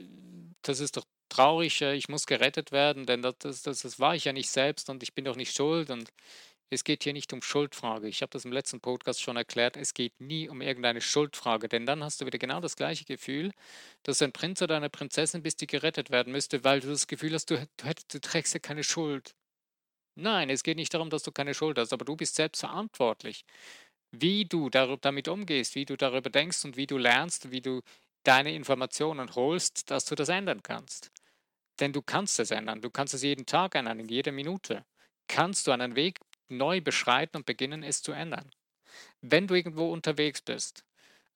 das 0.61 0.79
ist 0.79 0.97
doch 0.97 1.05
traurig, 1.29 1.81
äh, 1.81 1.95
ich 1.95 2.09
muss 2.09 2.25
gerettet 2.25 2.71
werden, 2.71 3.05
denn 3.05 3.21
das, 3.21 3.35
das, 3.39 3.61
das 3.63 3.99
war 3.99 4.15
ich 4.15 4.25
ja 4.25 4.33
nicht 4.33 4.49
selbst 4.49 4.89
und 4.89 5.03
ich 5.03 5.13
bin 5.13 5.25
doch 5.25 5.35
nicht 5.35 5.55
schuld 5.55 5.89
und 5.89 6.09
es 6.71 6.83
geht 6.83 7.03
hier 7.03 7.13
nicht 7.13 7.33
um 7.33 7.41
Schuldfrage. 7.41 8.07
Ich 8.07 8.21
habe 8.21 8.29
das 8.31 8.45
im 8.45 8.51
letzten 8.51 8.79
Podcast 8.79 9.21
schon 9.21 9.37
erklärt. 9.37 9.75
Es 9.75 9.93
geht 9.95 10.19
nie 10.21 10.49
um 10.49 10.61
irgendeine 10.61 11.01
Schuldfrage, 11.01 11.67
denn 11.67 11.85
dann 11.87 12.03
hast 12.03 12.21
du 12.21 12.25
wieder 12.27 12.37
genau 12.37 12.59
das 12.59 12.75
gleiche 12.75 13.05
Gefühl, 13.05 13.51
dass 14.03 14.19
du 14.19 14.25
ein 14.25 14.31
Prinz 14.31 14.61
oder 14.61 14.77
eine 14.77 14.89
Prinzessin 14.89 15.41
bist, 15.41 15.61
die 15.61 15.67
gerettet 15.67 16.11
werden 16.11 16.31
müsste, 16.31 16.63
weil 16.63 16.79
du 16.79 16.89
das 16.89 17.07
Gefühl 17.07 17.33
hast, 17.33 17.49
du, 17.49 17.57
du, 17.77 17.93
du 18.11 18.21
trägst 18.21 18.53
ja 18.53 18.59
keine 18.59 18.83
Schuld. 18.83 19.33
Nein, 20.15 20.49
es 20.49 20.63
geht 20.63 20.77
nicht 20.77 20.93
darum, 20.93 21.09
dass 21.09 21.23
du 21.23 21.31
keine 21.31 21.53
Schuld 21.53 21.77
hast, 21.77 21.93
aber 21.93 22.05
du 22.05 22.15
bist 22.15 22.35
selbst 22.35 22.59
verantwortlich. 22.59 23.45
Wie 24.11 24.45
du 24.45 24.69
damit 24.69 25.27
umgehst, 25.27 25.75
wie 25.75 25.85
du 25.85 25.95
darüber 25.95 26.29
denkst 26.29 26.65
und 26.65 26.77
wie 26.77 26.87
du 26.87 26.97
lernst, 26.97 27.51
wie 27.51 27.61
du 27.61 27.81
deine 28.23 28.53
Informationen 28.53 29.33
holst, 29.35 29.89
dass 29.91 30.05
du 30.05 30.15
das 30.15 30.29
ändern 30.29 30.63
kannst. 30.63 31.11
Denn 31.79 31.93
du 31.93 32.01
kannst 32.01 32.39
es 32.39 32.51
ändern. 32.51 32.81
Du 32.81 32.89
kannst 32.89 33.13
es 33.13 33.23
jeden 33.23 33.45
Tag 33.45 33.75
ändern, 33.75 33.99
in 33.99 34.09
jeder 34.09 34.31
Minute. 34.31 34.83
Kannst 35.27 35.67
du 35.67 35.71
einen 35.71 35.95
Weg 35.95 36.19
neu 36.49 36.81
beschreiten 36.81 37.37
und 37.37 37.45
beginnen, 37.45 37.83
es 37.83 38.01
zu 38.01 38.11
ändern. 38.11 38.51
Wenn 39.21 39.47
du 39.47 39.55
irgendwo 39.55 39.91
unterwegs 39.91 40.41
bist, 40.41 40.83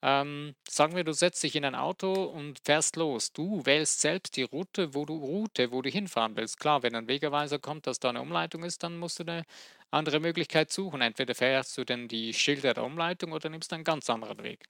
ähm, 0.06 0.54
sagen 0.68 0.98
wir, 0.98 1.06
du 1.06 1.14
setzt 1.14 1.42
dich 1.44 1.56
in 1.56 1.64
ein 1.64 1.76
Auto 1.76 2.12
und 2.12 2.60
fährst 2.66 2.98
los. 2.98 3.32
Du 3.32 3.66
wählst 3.66 4.02
selbst 4.02 4.36
die 4.36 4.44
Route, 4.44 4.94
wo 4.94 5.06
du 5.06 5.16
Route, 5.16 5.72
wo 5.72 5.82
du 5.82 5.90
hinfahren 5.90 6.36
willst. 6.36 6.60
Klar, 6.60 6.84
wenn 6.84 6.94
ein 6.94 7.08
Wegerweiser 7.08 7.58
kommt, 7.58 7.88
dass 7.88 8.00
da 8.00 8.10
eine 8.10 8.22
Umleitung 8.22 8.66
ist, 8.66 8.84
dann 8.84 8.98
musst 8.98 9.20
du 9.20 9.24
eine 9.24 9.46
andere 9.92 10.20
Möglichkeit 10.20 10.74
suchen. 10.74 11.00
Entweder 11.00 11.34
fährst 11.36 11.78
du 11.78 11.86
denn 11.86 12.10
die 12.10 12.34
Schilder 12.34 12.74
der 12.74 12.84
Umleitung 12.84 13.32
oder 13.32 13.48
nimmst 13.48 13.72
einen 13.72 13.86
ganz 13.86 14.10
anderen 14.10 14.44
Weg. 14.44 14.68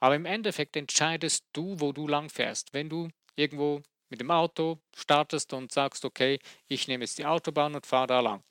Aber 0.00 0.16
im 0.16 0.26
Endeffekt 0.26 0.76
entscheidest 0.76 1.44
du, 1.52 1.78
wo 1.78 1.92
du 1.92 2.08
lang 2.08 2.28
fährst. 2.28 2.74
Wenn 2.74 2.88
du 2.88 3.08
irgendwo 3.36 3.82
mit 4.08 4.20
dem 4.20 4.32
Auto 4.32 4.80
startest 4.96 5.52
und 5.52 5.70
sagst, 5.70 6.04
okay, 6.04 6.40
ich 6.66 6.88
nehme 6.88 7.04
jetzt 7.04 7.18
die 7.18 7.26
Autobahn 7.26 7.76
und 7.76 7.86
fahre 7.86 8.08
da 8.08 8.18
lang. 8.18 8.42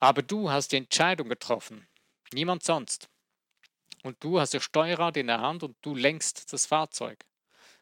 Aber 0.00 0.22
du 0.22 0.50
hast 0.50 0.72
die 0.72 0.78
Entscheidung 0.78 1.28
getroffen, 1.28 1.86
niemand 2.32 2.64
sonst. 2.64 3.08
Und 4.04 4.22
du 4.22 4.38
hast 4.38 4.52
das 4.52 4.62
Steuerrad 4.62 5.16
in 5.16 5.28
der 5.28 5.40
Hand 5.40 5.62
und 5.62 5.76
du 5.80 5.94
lenkst 5.94 6.52
das 6.52 6.66
Fahrzeug. 6.66 7.24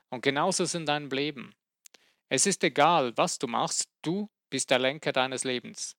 Und 0.08 0.22
genauso 0.22 0.62
ist 0.62 0.74
in 0.74 0.86
deinem 0.86 1.10
Leben. 1.10 1.54
Es 2.28 2.46
ist 2.46 2.62
egal, 2.62 3.16
was 3.16 3.38
du 3.38 3.48
machst, 3.48 3.88
du 4.02 4.30
bist 4.48 4.70
der 4.70 4.78
Lenker 4.78 5.12
deines 5.12 5.42
Lebens. 5.42 5.96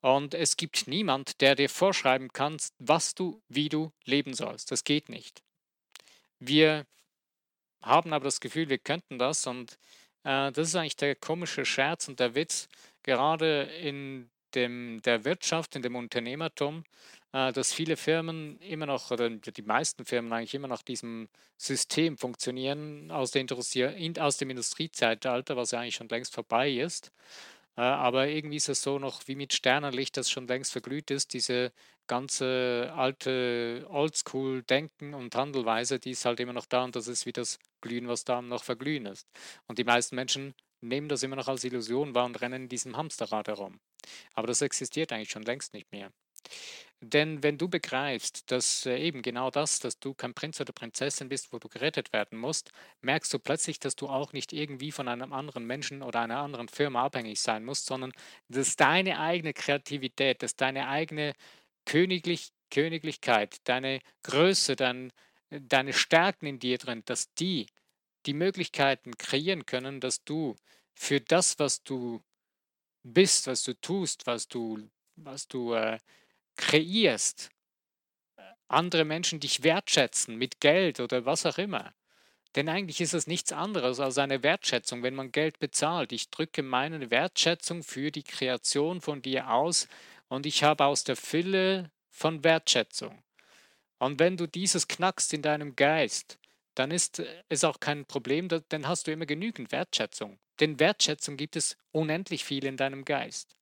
Und 0.00 0.34
es 0.34 0.56
gibt 0.56 0.88
niemand, 0.88 1.40
der 1.40 1.54
dir 1.54 1.68
vorschreiben 1.68 2.32
kann, 2.32 2.56
was 2.78 3.14
du, 3.14 3.40
wie 3.48 3.68
du 3.68 3.92
leben 4.04 4.34
sollst. 4.34 4.72
Das 4.72 4.82
geht 4.82 5.08
nicht. 5.08 5.42
Wir 6.40 6.86
haben 7.82 8.12
aber 8.12 8.24
das 8.24 8.40
Gefühl, 8.40 8.68
wir 8.68 8.78
könnten 8.78 9.18
das 9.18 9.46
und 9.46 9.78
äh, 10.24 10.50
das 10.50 10.68
ist 10.68 10.74
eigentlich 10.74 10.96
der 10.96 11.14
komische 11.14 11.64
Scherz 11.64 12.08
und 12.08 12.18
der 12.18 12.34
Witz, 12.34 12.68
gerade 13.02 13.62
in 13.62 14.30
dem, 14.54 15.00
der 15.02 15.24
Wirtschaft, 15.24 15.76
in 15.76 15.82
dem 15.82 15.96
Unternehmertum, 15.96 16.84
äh, 17.32 17.52
dass 17.52 17.72
viele 17.72 17.96
Firmen 17.96 18.58
immer 18.60 18.86
noch, 18.86 19.10
oder 19.10 19.30
die 19.30 19.62
meisten 19.62 20.04
Firmen 20.04 20.32
eigentlich 20.32 20.54
immer 20.54 20.68
nach 20.68 20.82
diesem 20.82 21.28
System 21.56 22.16
funktionieren 22.18 23.10
aus, 23.10 23.30
der 23.32 23.46
aus 24.18 24.36
dem 24.38 24.50
Industriezeitalter, 24.50 25.56
was 25.56 25.70
ja 25.72 25.80
eigentlich 25.80 25.96
schon 25.96 26.08
längst 26.08 26.34
vorbei 26.34 26.70
ist 26.70 27.12
Äh, 27.76 27.82
aber 27.82 28.28
irgendwie 28.28 28.56
ist 28.56 28.68
es 28.68 28.82
so 28.82 28.98
noch 28.98 29.26
wie 29.28 29.36
mit 29.36 29.52
Sternenlicht, 29.54 30.16
das 30.16 30.30
schon 30.30 30.46
längst 30.46 30.72
verglüht 30.72 31.10
ist. 31.10 31.32
Diese 31.34 31.72
ganze 32.06 32.92
alte 32.96 33.86
Oldschool-Denken 33.88 35.14
und 35.14 35.34
Handelweise, 35.36 35.98
die 35.98 36.10
ist 36.12 36.24
halt 36.24 36.40
immer 36.40 36.52
noch 36.52 36.66
da 36.66 36.84
und 36.84 36.96
das 36.96 37.08
ist 37.08 37.26
wie 37.26 37.32
das 37.32 37.58
Glühen, 37.80 38.08
was 38.08 38.24
da 38.24 38.42
noch 38.42 38.64
verglühen 38.64 39.06
ist. 39.06 39.26
Und 39.66 39.78
die 39.78 39.84
meisten 39.84 40.16
Menschen 40.16 40.54
nehmen 40.80 41.08
das 41.08 41.22
immer 41.22 41.36
noch 41.36 41.48
als 41.48 41.64
Illusion 41.64 42.14
wahr 42.14 42.26
und 42.26 42.40
rennen 42.40 42.64
in 42.64 42.68
diesem 42.68 42.96
Hamsterrad 42.96 43.48
herum. 43.48 43.80
Aber 44.34 44.46
das 44.46 44.62
existiert 44.62 45.12
eigentlich 45.12 45.30
schon 45.30 45.42
längst 45.42 45.74
nicht 45.74 45.90
mehr. 45.92 46.12
Denn 47.02 47.42
wenn 47.42 47.56
du 47.56 47.68
begreifst, 47.68 48.50
dass 48.50 48.84
äh, 48.84 48.98
eben 48.98 49.22
genau 49.22 49.50
das, 49.50 49.78
dass 49.78 49.98
du 49.98 50.12
kein 50.12 50.34
Prinz 50.34 50.60
oder 50.60 50.72
Prinzessin 50.72 51.30
bist, 51.30 51.50
wo 51.52 51.58
du 51.58 51.68
gerettet 51.68 52.12
werden 52.12 52.38
musst, 52.38 52.72
merkst 53.00 53.32
du 53.32 53.38
plötzlich, 53.38 53.78
dass 53.78 53.96
du 53.96 54.08
auch 54.08 54.34
nicht 54.34 54.52
irgendwie 54.52 54.92
von 54.92 55.08
einem 55.08 55.32
anderen 55.32 55.64
Menschen 55.66 56.02
oder 56.02 56.20
einer 56.20 56.38
anderen 56.38 56.68
Firma 56.68 57.04
abhängig 57.04 57.40
sein 57.40 57.64
musst, 57.64 57.86
sondern 57.86 58.12
dass 58.48 58.76
deine 58.76 59.18
eigene 59.18 59.54
Kreativität, 59.54 60.42
dass 60.42 60.56
deine 60.56 60.88
eigene 60.88 61.34
Königlich 61.86 62.52
Königlichkeit, 62.70 63.56
deine 63.64 64.00
Größe, 64.22 64.76
dein, 64.76 65.12
deine 65.50 65.92
Stärken 65.92 66.46
in 66.46 66.58
dir 66.58 66.78
drin, 66.78 67.02
dass 67.04 67.32
die 67.34 67.66
die 68.26 68.34
Möglichkeiten 68.34 69.16
kreieren 69.16 69.66
können, 69.66 70.00
dass 70.00 70.24
du 70.24 70.56
für 70.94 71.20
das, 71.20 71.58
was 71.58 71.82
du 71.82 72.22
bist, 73.02 73.46
was 73.46 73.62
du 73.62 73.74
tust, 73.74 74.26
was 74.26 74.48
du, 74.48 74.88
was 75.16 75.48
du 75.48 75.74
äh, 75.74 75.98
kreierst, 76.56 77.50
andere 78.70 79.04
Menschen 79.04 79.40
dich 79.40 79.62
wertschätzen 79.62 80.36
mit 80.36 80.60
Geld 80.60 81.00
oder 81.00 81.24
was 81.24 81.44
auch 81.44 81.58
immer. 81.58 81.92
Denn 82.56 82.68
eigentlich 82.68 83.00
ist 83.00 83.14
es 83.14 83.26
nichts 83.26 83.52
anderes 83.52 84.00
als 84.00 84.18
eine 84.18 84.42
Wertschätzung, 84.42 85.02
wenn 85.02 85.14
man 85.14 85.32
Geld 85.32 85.58
bezahlt. 85.60 86.12
Ich 86.12 86.30
drücke 86.30 86.62
meine 86.62 87.10
Wertschätzung 87.10 87.82
für 87.82 88.10
die 88.10 88.24
Kreation 88.24 89.00
von 89.00 89.22
dir 89.22 89.50
aus 89.50 89.88
und 90.28 90.46
ich 90.46 90.64
habe 90.64 90.84
aus 90.84 91.04
der 91.04 91.16
Fülle 91.16 91.90
von 92.08 92.42
Wertschätzung. 92.42 93.22
Und 93.98 94.18
wenn 94.18 94.36
du 94.36 94.46
dieses 94.46 94.88
knackst 94.88 95.32
in 95.32 95.42
deinem 95.42 95.76
Geist, 95.76 96.38
dann 96.74 96.90
ist 96.90 97.22
es 97.48 97.64
auch 97.64 97.78
kein 97.78 98.04
Problem, 98.06 98.48
dann 98.48 98.88
hast 98.88 99.06
du 99.06 99.12
immer 99.12 99.26
genügend 99.26 99.70
Wertschätzung. 99.70 100.38
Denn 100.60 100.78
Wertschätzung 100.78 101.36
gibt 101.36 101.56
es 101.56 101.76
unendlich 101.90 102.44
viel 102.44 102.64
in 102.64 102.76
deinem 102.76 103.04
Geist. 103.04 103.56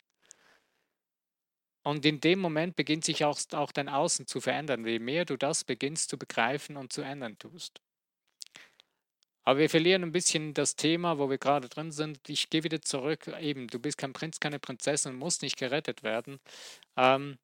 Und 1.85 2.05
in 2.05 2.21
dem 2.21 2.41
Moment 2.41 2.77
beginnt 2.77 3.05
sich 3.05 3.25
auch, 3.25 3.39
auch 3.53 3.73
dein 3.73 3.89
Außen 3.89 4.27
zu 4.27 4.41
verändern, 4.41 4.87
je 4.87 4.99
mehr 4.99 5.25
du 5.25 5.37
das 5.37 5.65
beginnst 5.65 6.11
zu 6.11 6.19
begreifen 6.19 6.77
und 6.77 6.93
zu 6.93 7.03
ändern 7.03 7.39
tust. 7.39 7.81
Aber 9.45 9.61
wir 9.61 9.71
verlieren 9.71 10.03
ein 10.03 10.13
bisschen 10.13 10.53
das 10.53 10.77
Thema, 10.77 11.19
wo 11.19 11.31
wir 11.31 11.39
gerade 11.39 11.71
drin 11.71 11.91
sind. 11.91 12.29
Ich 12.29 12.51
gehe 12.51 12.65
wieder 12.65 12.83
zurück. 12.83 13.29
Eben, 13.41 13.69
du 13.69 13.79
bist 13.79 13.97
kein 13.97 14.13
Prinz, 14.13 14.41
keine 14.41 14.59
Prinzessin, 14.59 15.15
musst 15.15 15.41
nicht 15.41 15.57
gerettet 15.57 16.03
werden. 16.03 16.39
Ähm, 16.99 17.39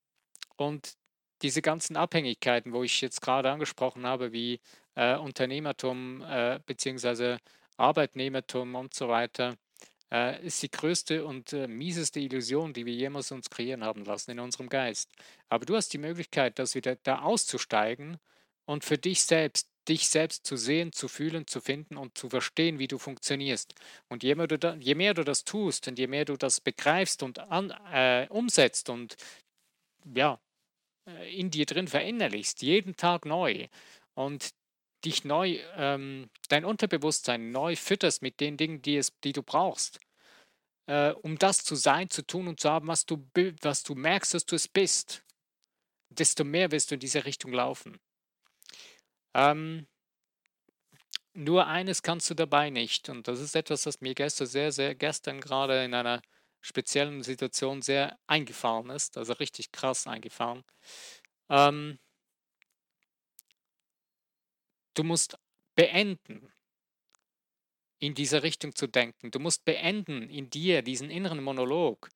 und 0.57 0.93
diese 1.41 1.63
ganzen 1.63 1.97
Abhängigkeiten, 1.97 2.75
wo 2.75 2.83
ich 2.83 3.01
jetzt 3.01 3.23
gerade 3.23 3.51
angesprochen 3.51 4.05
habe, 4.05 4.33
wie 4.33 4.61
äh, 4.97 5.17
Unternehmertum 5.17 6.21
äh, 6.21 6.61
bzw. 6.67 7.39
Arbeitnehmertum 7.77 8.75
und 8.75 8.95
so 8.95 9.09
weiter, 9.09 9.57
äh, 10.13 10.45
ist 10.47 10.63
die 10.63 10.71
größte 10.71 11.25
und 11.25 11.53
äh, 11.53 11.67
mieseste 11.67 12.21
Illusion, 12.21 12.73
die 12.73 12.87
wir 12.87 12.95
jemals 12.95 13.33
uns 13.33 13.51
kreieren 13.51 13.85
haben 13.85 14.05
lassen 14.05 14.31
in 14.33 14.41
unserem 14.41 14.69
Geist. 14.69 15.11
Aber 15.49 15.67
du 15.67 15.77
hast 15.77 15.93
die 15.93 15.99
Möglichkeit, 15.99 16.59
das 16.59 16.75
wieder 16.75 16.97
da 16.97 17.23
auszusteigen 17.23 18.19
und 18.65 18.85
für 18.85 18.99
dich 18.99 19.25
selbst, 19.25 19.69
dich 19.89 20.09
selbst 20.09 20.47
zu 20.47 20.57
sehen, 20.57 20.93
zu 20.93 21.09
fühlen, 21.09 21.47
zu 21.47 21.61
finden 21.61 21.97
und 21.97 22.17
zu 22.17 22.31
verstehen, 22.31 22.79
wie 22.79 22.89
du 22.89 22.99
funktionierst. 22.99 23.75
Und 24.09 24.23
je 24.23 24.35
mehr 24.35 24.47
du, 24.47 24.59
da, 24.59 24.75
je 24.75 24.95
mehr 24.95 25.15
du 25.15 25.25
das 25.25 25.45
tust 25.45 25.89
und 25.89 25.99
je 25.99 26.07
mehr 26.07 26.25
du 26.25 26.37
das 26.37 26.61
begreifst 26.61 27.23
und 27.23 27.39
an, 27.39 27.71
äh, 27.93 28.27
umsetzt 28.31 28.89
und 28.89 29.17
ja, 30.15 30.41
äh, 31.09 31.39
in 31.39 31.51
dir 31.51 31.67
drin 31.67 31.89
verinnerlichst, 31.89 32.63
jeden 32.63 32.97
Tag 32.97 33.27
neu 33.27 33.69
und 34.15 34.51
dich 35.05 35.25
neu, 35.25 35.59
ähm, 35.77 36.31
dein 36.49 36.65
Unterbewusstsein 36.65 37.51
neu 37.51 37.77
fütterst 37.77 38.23
mit 38.23 38.41
den 38.41 38.57
Dingen, 38.57 38.83
die, 38.83 38.97
es, 38.97 39.13
die 39.23 39.33
du 39.33 39.43
brauchst, 39.43 40.01
äh, 40.87 41.11
um 41.11 41.39
das 41.39 41.65
zu 41.65 41.77
sein, 41.77 42.11
zu 42.11 42.27
tun 42.27 42.49
und 42.49 42.61
zu 42.61 42.71
haben, 42.71 42.89
was 42.89 43.07
du, 43.07 43.27
was 43.63 43.83
du 43.83 43.95
merkst, 43.95 44.35
dass 44.35 44.47
du 44.47 44.57
es 44.57 44.69
bist, 44.69 45.25
desto 46.11 46.45
mehr 46.45 46.71
wirst 46.71 46.91
du 46.91 46.95
in 46.95 47.01
diese 47.01 47.25
Richtung 47.25 47.53
laufen. 47.53 47.99
Ähm, 49.35 49.87
nur 51.35 51.67
eines 51.67 52.03
kannst 52.03 52.31
du 52.31 52.35
dabei 52.35 52.71
nicht, 52.71 53.09
und 53.09 53.27
das 53.27 53.41
ist 53.41 53.57
etwas, 53.57 53.83
das 53.83 54.01
mir 54.01 54.15
gestern 54.15 54.47
sehr, 54.47 54.71
sehr 54.71 54.95
gestern 54.95 55.41
gerade 55.41 55.85
in 55.85 55.93
einer 55.95 56.23
speziellen 56.61 57.23
Situation 57.23 57.83
sehr 57.83 58.19
eingefahren 58.27 58.91
ist, 58.91 59.19
also 59.19 59.33
richtig 59.35 59.73
krass 59.73 60.07
eingefahren. 60.07 60.65
Ähm, 61.51 61.99
du 64.95 65.05
musst 65.05 65.37
beenden, 65.75 66.53
in 67.99 68.15
diese 68.15 68.43
Richtung 68.43 68.75
zu 68.75 68.87
denken. 68.87 69.31
Du 69.31 69.39
musst 69.39 69.65
beenden, 69.65 70.29
in 70.29 70.51
dir 70.51 70.83
diesen 70.83 71.11
inneren 71.11 71.43
Monolog 71.43 72.11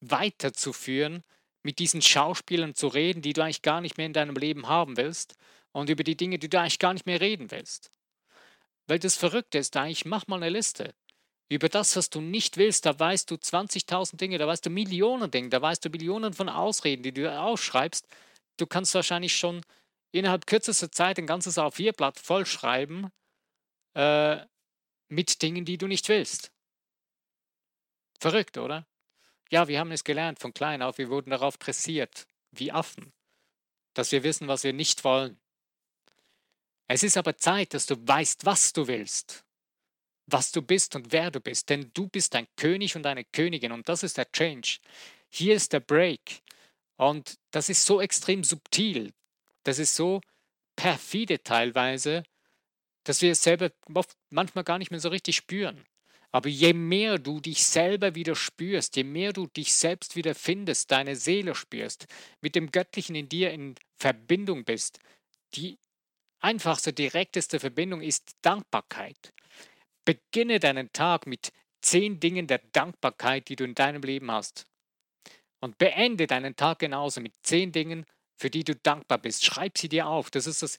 weiterzuführen, 0.00 1.22
mit 1.62 1.78
diesen 1.78 2.02
Schauspielern 2.02 2.74
zu 2.74 2.88
reden, 2.88 3.22
die 3.22 3.32
du 3.32 3.42
eigentlich 3.42 3.62
gar 3.62 3.80
nicht 3.80 3.96
mehr 3.96 4.06
in 4.06 4.12
deinem 4.12 4.36
Leben 4.36 4.68
haben 4.68 4.96
willst 4.96 5.34
und 5.72 5.90
über 5.90 6.04
die 6.04 6.16
Dinge, 6.16 6.38
die 6.38 6.48
du 6.48 6.60
eigentlich 6.60 6.78
gar 6.78 6.92
nicht 6.92 7.06
mehr 7.06 7.20
reden 7.20 7.50
willst. 7.50 7.90
Weil 8.86 8.98
das 8.98 9.16
Verrückte 9.16 9.58
ist 9.58 9.76
eigentlich, 9.76 10.04
mach 10.04 10.26
mal 10.26 10.36
eine 10.36 10.50
Liste. 10.50 10.94
Über 11.48 11.68
das, 11.68 11.96
was 11.96 12.10
du 12.10 12.20
nicht 12.20 12.56
willst, 12.56 12.86
da 12.86 12.98
weißt 12.98 13.30
du 13.30 13.34
20.000 13.34 14.16
Dinge, 14.16 14.38
da 14.38 14.46
weißt 14.46 14.66
du 14.66 14.70
Millionen 14.70 15.30
Dinge, 15.30 15.50
da 15.50 15.60
weißt 15.60 15.84
du 15.84 15.90
Millionen 15.90 16.32
von 16.32 16.48
Ausreden, 16.48 17.02
die 17.02 17.12
du 17.12 17.30
ausschreibst. 17.30 18.06
Du 18.56 18.66
kannst 18.66 18.94
wahrscheinlich 18.94 19.36
schon 19.36 19.62
innerhalb 20.14 20.46
kürzester 20.46 20.92
Zeit 20.92 21.18
ein 21.18 21.26
ganzes 21.26 21.58
A4-Blatt 21.58 22.20
vollschreiben 22.20 23.10
äh, 23.94 24.46
mit 25.08 25.42
Dingen, 25.42 25.64
die 25.64 25.76
du 25.76 25.88
nicht 25.88 26.08
willst. 26.08 26.52
Verrückt, 28.20 28.56
oder? 28.56 28.86
Ja, 29.50 29.66
wir 29.66 29.80
haben 29.80 29.92
es 29.92 30.04
gelernt 30.04 30.38
von 30.38 30.54
klein 30.54 30.82
auf, 30.82 30.98
wir 30.98 31.10
wurden 31.10 31.30
darauf 31.30 31.58
dressiert, 31.58 32.26
wie 32.52 32.70
Affen, 32.70 33.12
dass 33.94 34.12
wir 34.12 34.22
wissen, 34.22 34.46
was 34.46 34.62
wir 34.62 34.72
nicht 34.72 35.02
wollen. 35.04 35.38
Es 36.86 37.02
ist 37.02 37.16
aber 37.16 37.36
Zeit, 37.36 37.74
dass 37.74 37.86
du 37.86 37.96
weißt, 37.96 38.46
was 38.46 38.72
du 38.72 38.86
willst, 38.86 39.44
was 40.26 40.52
du 40.52 40.62
bist 40.62 40.94
und 40.94 41.12
wer 41.12 41.32
du 41.32 41.40
bist, 41.40 41.70
denn 41.70 41.90
du 41.92 42.08
bist 42.08 42.36
ein 42.36 42.46
König 42.56 42.94
und 42.94 43.04
eine 43.06 43.24
Königin 43.24 43.72
und 43.72 43.88
das 43.88 44.04
ist 44.04 44.16
der 44.16 44.30
Change. 44.30 44.78
Hier 45.28 45.56
ist 45.56 45.72
der 45.72 45.80
Break 45.80 46.42
und 46.96 47.36
das 47.50 47.68
ist 47.68 47.84
so 47.84 48.00
extrem 48.00 48.44
subtil, 48.44 49.12
das 49.64 49.78
ist 49.78 49.94
so 49.94 50.20
perfide 50.76 51.42
teilweise, 51.42 52.22
dass 53.04 53.22
wir 53.22 53.32
es 53.32 53.42
selber 53.42 53.70
manchmal 54.30 54.64
gar 54.64 54.78
nicht 54.78 54.90
mehr 54.90 55.00
so 55.00 55.08
richtig 55.08 55.36
spüren. 55.36 55.84
Aber 56.32 56.48
je 56.48 56.72
mehr 56.72 57.18
du 57.18 57.38
dich 57.38 57.64
selber 57.64 58.16
wieder 58.16 58.34
spürst, 58.34 58.96
je 58.96 59.04
mehr 59.04 59.32
du 59.32 59.46
dich 59.46 59.72
selbst 59.72 60.16
wieder 60.16 60.34
findest, 60.34 60.90
deine 60.90 61.14
Seele 61.14 61.54
spürst, 61.54 62.06
mit 62.40 62.56
dem 62.56 62.72
Göttlichen 62.72 63.14
in 63.14 63.28
dir 63.28 63.52
in 63.52 63.76
Verbindung 63.98 64.64
bist, 64.64 64.98
die 65.54 65.78
einfachste, 66.40 66.92
direkteste 66.92 67.60
Verbindung 67.60 68.02
ist 68.02 68.32
Dankbarkeit. 68.42 69.32
Beginne 70.04 70.58
deinen 70.58 70.92
Tag 70.92 71.26
mit 71.26 71.52
zehn 71.82 72.18
Dingen 72.18 72.46
der 72.46 72.60
Dankbarkeit, 72.72 73.48
die 73.48 73.56
du 73.56 73.64
in 73.64 73.74
deinem 73.74 74.02
Leben 74.02 74.30
hast. 74.30 74.66
Und 75.60 75.78
beende 75.78 76.26
deinen 76.26 76.56
Tag 76.56 76.80
genauso 76.80 77.20
mit 77.20 77.32
zehn 77.42 77.70
Dingen, 77.70 78.06
für 78.36 78.50
die 78.50 78.64
du 78.64 78.74
dankbar 78.74 79.18
bist. 79.18 79.44
Schreib 79.44 79.78
sie 79.78 79.88
dir 79.88 80.06
auf. 80.06 80.30
Das 80.30 80.46
ist 80.46 80.62
das 80.62 80.78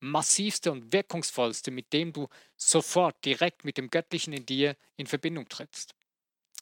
massivste 0.00 0.72
und 0.72 0.92
wirkungsvollste, 0.92 1.70
mit 1.70 1.92
dem 1.92 2.12
du 2.12 2.28
sofort 2.56 3.24
direkt 3.24 3.64
mit 3.64 3.78
dem 3.78 3.90
Göttlichen 3.90 4.32
in 4.32 4.46
dir 4.46 4.76
in 4.96 5.06
Verbindung 5.06 5.48
trittst. 5.48 5.94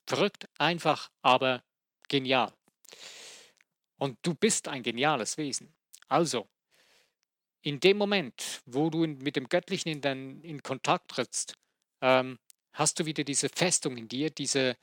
Verrückt, 0.06 0.48
einfach, 0.58 1.10
aber 1.22 1.62
genial. 2.08 2.52
Und 3.98 4.18
du 4.22 4.34
bist 4.34 4.68
ein 4.68 4.82
geniales 4.82 5.36
Wesen. 5.36 5.74
Also, 6.08 6.48
in 7.62 7.80
dem 7.80 7.98
Moment, 7.98 8.62
wo 8.66 8.90
du 8.90 9.06
mit 9.06 9.36
dem 9.36 9.48
Göttlichen 9.48 9.88
in, 9.88 10.00
dein, 10.00 10.40
in 10.42 10.62
Kontakt 10.62 11.10
trittst, 11.10 11.56
ähm, 12.00 12.38
hast 12.72 13.00
du 13.00 13.06
wieder 13.06 13.24
diese 13.24 13.48
Festung 13.48 13.96
in 13.96 14.06
dir, 14.06 14.30
diese, 14.30 14.76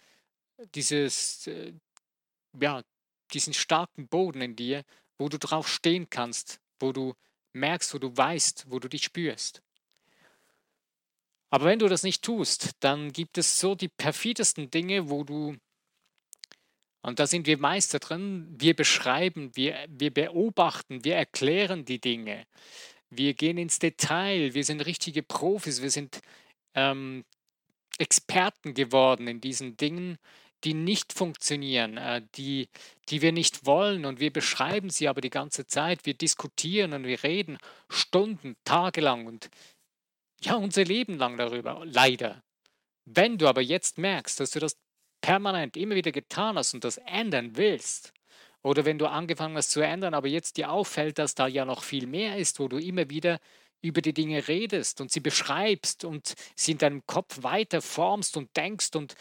dieses, 0.75 1.47
äh, 1.47 1.73
ja, 2.59 2.83
diesen 3.31 3.53
starken 3.53 4.07
Boden 4.07 4.41
in 4.41 4.55
dir, 4.55 4.83
wo 5.23 5.29
du 5.29 5.39
drauf 5.39 5.69
stehen 5.69 6.09
kannst, 6.09 6.59
wo 6.81 6.91
du 6.91 7.13
merkst, 7.53 7.93
wo 7.93 7.97
du 7.97 8.15
weißt, 8.15 8.65
wo 8.67 8.79
du 8.79 8.89
dich 8.89 9.05
spürst. 9.05 9.63
Aber 11.49 11.63
wenn 11.63 11.79
du 11.79 11.87
das 11.87 12.03
nicht 12.03 12.25
tust, 12.25 12.71
dann 12.81 13.13
gibt 13.13 13.37
es 13.37 13.57
so 13.57 13.73
die 13.73 13.87
perfidesten 13.87 14.69
Dinge, 14.69 15.09
wo 15.09 15.23
du, 15.23 15.55
und 17.03 17.19
da 17.19 17.25
sind 17.25 17.47
wir 17.47 17.57
Meister 17.57 17.99
drin, 17.99 18.53
wir 18.59 18.75
beschreiben, 18.75 19.55
wir, 19.55 19.85
wir 19.87 20.13
beobachten, 20.13 21.05
wir 21.05 21.15
erklären 21.15 21.85
die 21.85 22.01
Dinge, 22.01 22.45
wir 23.09 23.33
gehen 23.33 23.57
ins 23.57 23.79
Detail, 23.79 24.53
wir 24.53 24.65
sind 24.65 24.85
richtige 24.85 25.23
Profis, 25.23 25.81
wir 25.81 25.91
sind 25.91 26.19
ähm, 26.73 27.23
Experten 27.97 28.73
geworden 28.73 29.29
in 29.29 29.39
diesen 29.39 29.77
Dingen, 29.77 30.17
die 30.63 30.73
nicht 30.73 31.13
funktionieren, 31.13 31.97
äh, 31.97 32.21
die, 32.35 32.69
die 33.09 33.21
wir 33.21 33.31
nicht 33.31 33.65
wollen 33.65 34.05
und 34.05 34.19
wir 34.19 34.31
beschreiben 34.31 34.89
sie 34.89 35.07
aber 35.07 35.21
die 35.21 35.29
ganze 35.29 35.67
Zeit. 35.67 36.05
Wir 36.05 36.13
diskutieren 36.13 36.93
und 36.93 37.05
wir 37.05 37.23
reden 37.23 37.57
Stunden, 37.89 38.55
tagelang 38.63 39.25
und 39.25 39.49
ja, 40.41 40.55
unser 40.55 40.83
Leben 40.83 41.17
lang 41.17 41.37
darüber, 41.37 41.81
leider. 41.85 42.43
Wenn 43.05 43.37
du 43.37 43.47
aber 43.47 43.61
jetzt 43.61 43.97
merkst, 43.97 44.39
dass 44.39 44.51
du 44.51 44.59
das 44.59 44.77
permanent 45.21 45.77
immer 45.77 45.95
wieder 45.95 46.11
getan 46.11 46.57
hast 46.57 46.73
und 46.73 46.83
das 46.83 46.97
ändern 46.97 47.55
willst, 47.55 48.13
oder 48.61 48.85
wenn 48.85 48.97
du 48.97 49.07
angefangen 49.07 49.57
hast 49.57 49.71
zu 49.71 49.81
ändern, 49.81 50.13
aber 50.13 50.29
jetzt 50.29 50.55
dir 50.57 50.71
auffällt, 50.71 51.19
dass 51.19 51.35
da 51.35 51.47
ja 51.47 51.65
noch 51.65 51.83
viel 51.83 52.07
mehr 52.07 52.37
ist, 52.37 52.59
wo 52.59 52.69
du 52.69 52.77
immer 52.77 53.09
wieder 53.09 53.39
über 53.81 54.01
die 54.01 54.13
Dinge 54.13 54.47
redest 54.47 55.01
und 55.01 55.11
sie 55.11 55.19
beschreibst 55.19 56.05
und 56.05 56.33
sie 56.55 56.71
in 56.71 56.77
deinem 56.77 57.05
Kopf 57.05 57.43
weiter 57.43 57.81
formst 57.81 58.37
und 58.37 58.55
denkst 58.55 58.95
und 58.95 59.15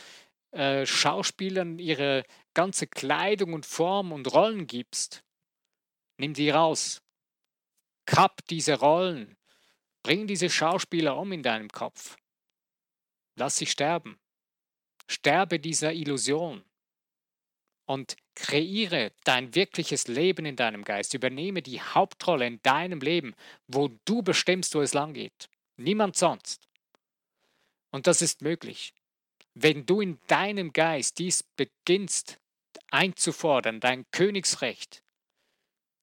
äh, 0.53 0.87
Schauspielern 0.87 1.79
ihre 1.79 2.25
ganze 2.55 2.87
Kleidung 2.87 3.55
und 3.55 3.67
Form 3.67 4.13
und 4.13 4.33
Rollen 4.33 4.67
gibst. 4.67 5.25
Nimm 6.19 6.35
die 6.35 6.51
raus. 6.51 7.03
Kapp 8.07 8.47
diese 8.49 8.79
Rollen. 8.79 9.37
Bring 10.03 10.27
diese 10.27 10.51
Schauspieler 10.51 11.17
um 11.17 11.33
in 11.33 11.43
deinem 11.43 11.69
Kopf. 11.69 12.17
Lass 13.37 13.57
sie 13.57 13.67
sterben. 13.67 14.19
Sterbe 15.09 15.59
dieser 15.59 15.93
Illusion 15.93 16.65
und 17.87 18.17
kreiere 18.35 19.13
dein 19.25 19.55
wirkliches 19.55 20.09
Leben 20.09 20.45
in 20.45 20.57
deinem 20.57 20.85
Geist. 20.85 21.15
Übernehme 21.15 21.63
die 21.63 21.81
Hauptrolle 21.81 22.47
in 22.47 22.61
deinem 22.63 23.01
Leben, 23.01 23.35
wo 23.67 23.89
du 24.05 24.23
bestimmst, 24.23 24.75
wo 24.75 24.81
es 24.81 24.95
lang 24.95 25.15
geht. 25.15 25.49
Niemand 25.77 26.17
sonst. 26.17 26.69
Und 27.91 28.07
das 28.07 28.23
ist 28.23 28.43
möglich. 28.43 28.95
Wenn 29.55 29.85
du 29.87 30.01
in 30.01 30.19
deinem 30.29 30.73
Geist 30.73 31.19
dies 31.19 31.43
beginnst 31.43 32.39
einzufordern, 32.91 33.81
dein 33.81 34.05
Königsrecht, 34.11 35.03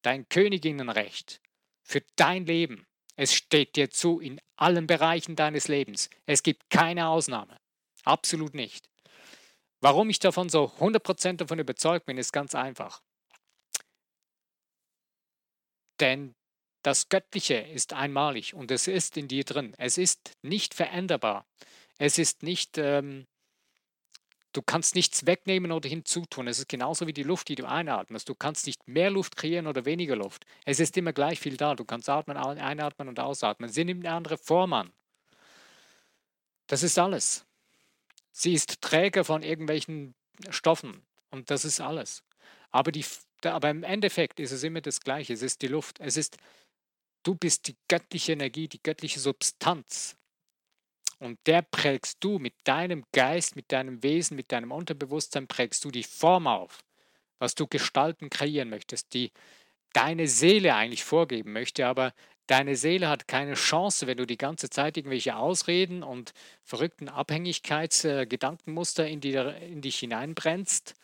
dein 0.02 0.28
Königinnenrecht 0.30 1.42
für 1.84 2.02
dein 2.16 2.46
Leben, 2.46 2.86
es 3.16 3.34
steht 3.34 3.76
dir 3.76 3.90
zu 3.90 4.20
in 4.20 4.40
allen 4.56 4.88
Bereichen 4.88 5.36
deines 5.36 5.68
Lebens. 5.68 6.10
Es 6.26 6.44
gibt 6.44 6.70
keine 6.70 7.08
Ausnahme. 7.08 7.60
Absolut 8.04 8.54
nicht. 8.54 8.90
Warum 9.82 10.10
ich 10.10 10.20
davon 10.20 10.50
so 10.50 10.66
100% 10.80 11.38
davon 11.38 11.60
überzeugt 11.60 12.06
bin, 12.06 12.18
ist 12.18 12.32
ganz 12.32 12.56
einfach. 12.56 13.02
Denn 16.00 16.34
das 16.82 17.10
Göttliche 17.10 17.56
ist 17.56 17.94
einmalig 17.94 18.54
und 18.54 18.72
es 18.72 18.88
ist 18.88 19.18
in 19.18 19.28
dir 19.28 19.44
drin. 19.44 19.74
Es 19.78 19.98
ist 19.98 20.32
nicht 20.42 20.74
veränderbar. 20.74 21.46
Es 21.98 22.18
ist 22.18 22.44
nicht, 22.44 22.78
ähm, 22.78 23.28
du 24.54 24.62
kannst 24.62 24.96
nichts 24.96 25.26
wegnehmen 25.26 25.72
oder 25.72 25.90
hinzutun. 25.90 26.48
Es 26.48 26.60
ist 26.60 26.70
genauso 26.70 27.08
wie 27.08 27.14
die 27.14 27.24
Luft, 27.24 27.50
die 27.50 27.56
du 27.56 27.68
einatmest. 27.68 28.30
Du 28.30 28.36
kannst 28.36 28.66
nicht 28.66 28.88
mehr 28.88 29.10
Luft 29.10 29.36
kreieren 29.36 29.68
oder 29.68 29.86
weniger 29.86 30.16
Luft. 30.16 30.46
Es 30.66 30.80
ist 30.80 30.98
immer 30.98 31.14
gleich 31.14 31.40
viel 31.40 31.58
da. 31.58 31.76
Du 31.76 31.86
kannst 31.86 32.10
atmen, 32.10 32.38
einatmen 32.38 33.08
und 33.08 33.20
ausatmen. 33.20 33.70
Sie 33.70 33.86
nimmt 33.86 34.06
eine 34.06 34.16
andere 34.16 34.38
Form 34.38 34.74
an. 34.74 34.92
Das 36.68 36.84
ist 36.84 36.98
alles. 37.00 37.46
Sie 38.32 38.54
ist 38.54 38.82
Träger 38.82 39.26
von 39.26 39.44
irgendwelchen 39.44 40.16
Stoffen 40.50 41.06
und 41.30 41.50
das 41.50 41.66
ist 41.66 41.82
alles. 41.82 42.24
Aber, 42.72 42.92
die, 42.92 43.04
aber 43.44 43.70
im 43.70 43.84
Endeffekt 43.84 44.40
ist 44.40 44.52
es 44.52 44.64
immer 44.64 44.82
das 44.82 45.02
Gleiche. 45.02 45.34
Es 45.34 45.42
ist 45.42 45.62
die 45.62 45.68
Luft. 45.68 46.00
Es 46.00 46.16
ist, 46.16 46.38
du 47.24 47.36
bist 47.36 47.68
die 47.68 47.76
göttliche 47.88 48.34
Energie, 48.34 48.68
die 48.68 48.82
göttliche 48.82 49.20
Substanz. 49.20 50.16
Und 51.20 51.38
der 51.46 51.62
prägst 51.62 52.24
du 52.24 52.40
mit 52.40 52.54
deinem 52.64 53.04
Geist, 53.12 53.56
mit 53.56 53.72
deinem 53.72 54.02
Wesen, 54.04 54.36
mit 54.36 54.52
deinem 54.52 54.72
Unterbewusstsein, 54.72 55.48
prägst 55.48 55.84
du 55.84 55.92
die 55.92 56.04
Form 56.04 56.48
auf, 56.48 56.80
was 57.40 57.56
du 57.56 57.68
gestalten, 57.68 58.30
kreieren 58.30 58.70
möchtest, 58.70 59.14
die 59.14 59.32
deine 59.94 60.28
Seele 60.28 60.76
eigentlich 60.76 61.04
vorgeben 61.04 61.52
möchte, 61.52 61.88
aber 61.88 62.14
Deine 62.50 62.76
Seele 62.76 63.10
hat 63.10 63.28
keine 63.28 63.54
Chance, 63.54 64.08
wenn 64.08 64.18
du 64.18 64.26
die 64.26 64.36
ganze 64.36 64.72
Zeit 64.72 64.98
irgendwelche 64.98 65.36
Ausreden 65.36 66.02
und 66.02 66.34
verrückten 66.64 67.08
Abhängigkeitsgedankenmuster 67.08 69.06
in, 69.08 69.22
in 69.22 69.82
dich 69.82 70.00
hineinbrennst 70.00 70.96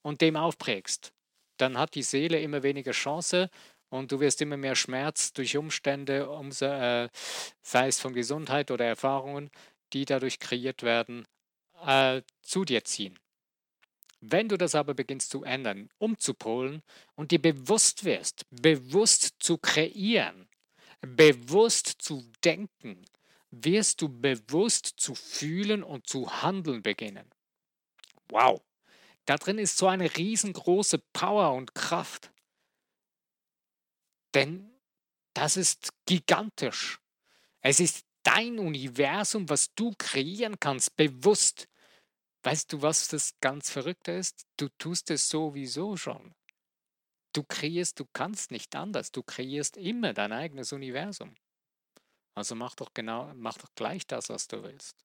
und 0.00 0.22
dem 0.22 0.36
aufprägst. 0.36 1.12
Dann 1.58 1.76
hat 1.76 1.94
die 1.94 2.02
Seele 2.02 2.40
immer 2.40 2.62
weniger 2.62 2.92
Chance 2.92 3.50
und 3.94 4.10
du 4.10 4.18
wirst 4.18 4.42
immer 4.42 4.56
mehr 4.56 4.74
Schmerz 4.74 5.32
durch 5.32 5.56
Umstände, 5.56 6.28
umso, 6.28 6.66
äh, 6.66 7.08
sei 7.62 7.86
es 7.86 8.00
von 8.00 8.12
Gesundheit 8.12 8.72
oder 8.72 8.84
Erfahrungen, 8.84 9.50
die 9.92 10.04
dadurch 10.04 10.40
kreiert 10.40 10.82
werden, 10.82 11.26
äh, 11.86 12.22
zu 12.42 12.64
dir 12.64 12.84
ziehen. 12.84 13.16
Wenn 14.20 14.48
du 14.48 14.58
das 14.58 14.74
aber 14.74 14.94
beginnst 14.94 15.30
zu 15.30 15.44
ändern, 15.44 15.90
umzupolen 15.98 16.82
und 17.14 17.30
dir 17.30 17.40
bewusst 17.40 18.04
wirst, 18.04 18.46
bewusst 18.50 19.36
zu 19.38 19.58
kreieren, 19.58 20.48
bewusst 21.00 21.94
zu 21.98 22.24
denken, 22.42 23.04
wirst 23.52 24.02
du 24.02 24.08
bewusst 24.08 24.94
zu 24.96 25.14
fühlen 25.14 25.84
und 25.84 26.08
zu 26.08 26.42
handeln 26.42 26.82
beginnen. 26.82 27.30
Wow, 28.28 28.60
da 29.26 29.36
drin 29.36 29.58
ist 29.58 29.76
so 29.76 29.86
eine 29.86 30.16
riesengroße 30.16 30.98
Power 31.12 31.52
und 31.52 31.76
Kraft. 31.76 32.33
Denn 34.34 34.70
das 35.34 35.56
ist 35.56 35.92
gigantisch. 36.06 37.00
Es 37.60 37.80
ist 37.80 38.04
dein 38.22 38.58
Universum, 38.58 39.48
was 39.48 39.74
du 39.74 39.94
kreieren 39.96 40.58
kannst, 40.60 40.96
bewusst. 40.96 41.68
Weißt 42.42 42.72
du, 42.72 42.82
was 42.82 43.08
das 43.08 43.38
ganz 43.40 43.70
Verrückte 43.70 44.12
ist? 44.12 44.46
Du 44.56 44.68
tust 44.78 45.10
es 45.10 45.28
sowieso 45.28 45.96
schon. 45.96 46.34
Du 47.32 47.42
kreierst, 47.42 47.98
du 47.98 48.04
kannst 48.12 48.50
nicht 48.50 48.76
anders. 48.76 49.10
Du 49.12 49.22
kreierst 49.22 49.76
immer 49.76 50.12
dein 50.12 50.32
eigenes 50.32 50.72
Universum. 50.72 51.34
Also 52.34 52.54
mach 52.54 52.74
doch 52.74 52.92
genau, 52.94 53.32
mach 53.34 53.58
doch 53.58 53.74
gleich 53.74 54.06
das, 54.06 54.28
was 54.28 54.46
du 54.48 54.62
willst. 54.62 55.04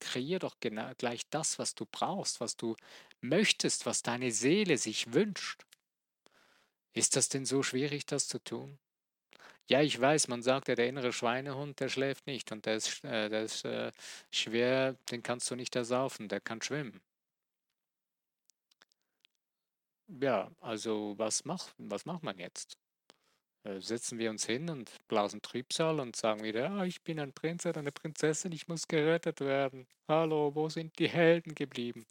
Kreier 0.00 0.38
doch 0.38 0.56
genau 0.60 0.92
gleich 0.98 1.22
das, 1.30 1.58
was 1.58 1.74
du 1.74 1.86
brauchst, 1.86 2.40
was 2.40 2.56
du 2.56 2.76
möchtest, 3.20 3.86
was 3.86 4.02
deine 4.02 4.30
Seele 4.30 4.76
sich 4.76 5.14
wünscht. 5.14 5.64
Ist 6.94 7.16
das 7.16 7.28
denn 7.28 7.44
so 7.44 7.62
schwierig, 7.62 8.06
das 8.06 8.28
zu 8.28 8.38
tun? 8.38 8.78
Ja, 9.68 9.80
ich 9.80 9.98
weiß, 9.98 10.28
man 10.28 10.42
sagt 10.42 10.68
ja, 10.68 10.74
der 10.74 10.88
innere 10.88 11.12
Schweinehund, 11.12 11.80
der 11.80 11.88
schläft 11.88 12.26
nicht 12.26 12.52
und 12.52 12.66
der 12.66 12.76
ist, 12.76 13.04
äh, 13.04 13.28
der 13.28 13.42
ist 13.44 13.64
äh, 13.64 13.92
schwer, 14.30 14.94
den 15.10 15.22
kannst 15.22 15.50
du 15.50 15.56
nicht 15.56 15.74
ersaufen, 15.76 16.28
der 16.28 16.40
kann 16.40 16.60
schwimmen. 16.60 17.00
Ja, 20.08 20.50
also 20.60 21.14
was 21.16 21.44
macht, 21.44 21.74
was 21.78 22.04
macht 22.04 22.22
man 22.22 22.38
jetzt? 22.38 22.76
Äh, 23.64 23.80
setzen 23.80 24.18
wir 24.18 24.28
uns 24.30 24.44
hin 24.44 24.68
und 24.68 24.90
blasen 25.08 25.40
Trübsal 25.40 26.00
und 26.00 26.16
sagen 26.16 26.42
wieder, 26.42 26.70
ah, 26.70 26.84
ich 26.84 27.02
bin 27.02 27.20
ein 27.20 27.32
Prinz 27.32 27.64
oder 27.64 27.78
eine 27.80 27.92
Prinzessin, 27.92 28.52
ich 28.52 28.66
muss 28.68 28.88
gerettet 28.88 29.40
werden. 29.40 29.86
Hallo, 30.08 30.54
wo 30.54 30.68
sind 30.68 30.98
die 30.98 31.08
Helden 31.08 31.54
geblieben? 31.54 32.04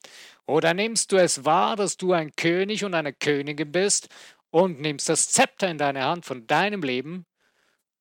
Oder 0.46 0.74
nimmst 0.74 1.12
du 1.12 1.18
es 1.18 1.44
wahr, 1.44 1.76
dass 1.76 1.98
du 1.98 2.14
ein 2.14 2.36
König 2.36 2.86
und 2.86 2.94
eine 2.94 3.14
Königin 3.14 3.72
bist 3.72 4.08
und 4.52 4.80
nimmst 4.80 5.10
das 5.10 5.30
Zepter 5.30 5.70
in 5.70 5.78
deine 5.78 6.04
Hand 6.04 6.26
von 6.26 6.46
deinem 6.46 6.84
Leben 6.84 7.26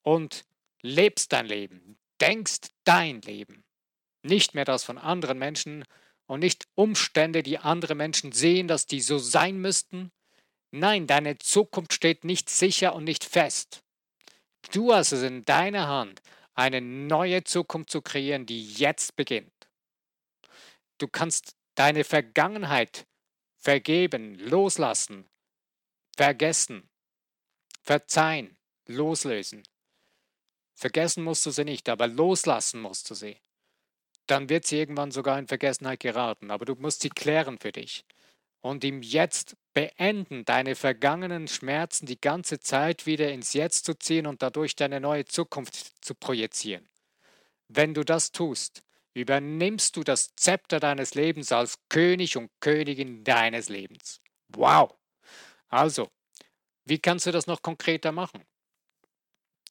und 0.03 0.45
lebst 0.83 1.33
dein 1.33 1.47
Leben, 1.47 1.99
denkst 2.21 2.69
dein 2.85 3.23
Leben, 3.23 3.65
nicht 4.23 4.55
mehr 4.55 4.65
das 4.65 4.85
von 4.85 4.99
anderen 4.99 5.39
Menschen 5.39 5.85
und 6.27 6.41
nicht 6.41 6.67
Umstände, 6.75 7.43
die 7.43 7.59
andere 7.59 7.95
Menschen 7.95 8.33
sehen, 8.33 8.69
dass 8.69 8.87
die 8.87 9.01
so 9.01 9.19
sein 9.19 9.59
müssten. 9.59 10.13
Nein, 10.71 11.07
deine 11.07 11.39
Zukunft 11.39 11.93
steht 11.93 12.25
nicht 12.25 12.51
sicher 12.51 12.95
und 12.95 13.05
nicht 13.05 13.25
fest. 13.25 13.83
Du 14.73 14.93
hast 14.93 15.13
es 15.13 15.23
in 15.23 15.45
deiner 15.45 15.89
Hand, 15.89 16.21
eine 16.55 16.81
neue 16.81 17.43
Zukunft 17.45 17.91
zu 17.91 18.03
kreieren, 18.03 18.47
die 18.47 18.65
jetzt 18.75 19.17
beginnt. 19.17 19.53
Du 20.99 21.09
kannst 21.09 21.57
deine 21.75 22.05
Vergangenheit 22.05 23.07
vergeben, 23.57 24.35
loslassen, 24.39 25.27
vergessen, 26.17 26.89
verzeihen, 27.83 28.57
loslösen. 28.87 29.63
Vergessen 30.75 31.25
musst 31.25 31.45
du 31.47 31.51
sie 31.51 31.65
nicht, 31.65 31.89
aber 31.89 32.07
loslassen 32.07 32.81
musst 32.81 33.11
du 33.11 33.15
sie 33.15 33.37
dann 34.31 34.49
wird 34.49 34.67
sie 34.67 34.79
irgendwann 34.79 35.11
sogar 35.11 35.39
in 35.39 35.49
Vergessenheit 35.49 36.01
geraten. 36.01 36.51
Aber 36.51 36.65
du 36.65 36.75
musst 36.77 37.03
sie 37.03 37.11
klären 37.11 37.59
für 37.59 37.73
dich. 37.73 38.05
Und 38.61 38.85
im 38.85 39.03
Jetzt 39.03 39.57
beenden, 39.73 40.45
deine 40.45 40.75
vergangenen 40.75 41.49
Schmerzen 41.49 42.07
die 42.07 42.21
ganze 42.21 42.61
Zeit 42.61 43.07
wieder 43.07 43.33
ins 43.33 43.55
Jetzt 43.55 43.87
zu 43.87 43.95
ziehen 43.95 44.27
und 44.27 44.43
dadurch 44.43 44.77
deine 44.77 45.01
neue 45.01 45.25
Zukunft 45.25 46.05
zu 46.05 46.15
projizieren. 46.15 46.89
Wenn 47.69 47.95
du 47.95 48.05
das 48.05 48.33
tust, 48.33 48.83
übernimmst 49.15 49.97
du 49.97 50.05
das 50.05 50.37
Zepter 50.37 50.79
deines 50.79 51.15
Lebens 51.15 51.53
als 51.53 51.79
König 51.89 52.37
und 52.37 52.51
Königin 52.61 53.25
deines 53.25 53.69
Lebens. 53.69 54.21
Wow! 54.49 55.00
Also, 55.71 56.11
wie 56.85 56.99
kannst 56.99 57.27
du 57.27 57.33
das 57.33 57.47
noch 57.47 57.63
konkreter 57.63 58.13
machen? 58.13 58.45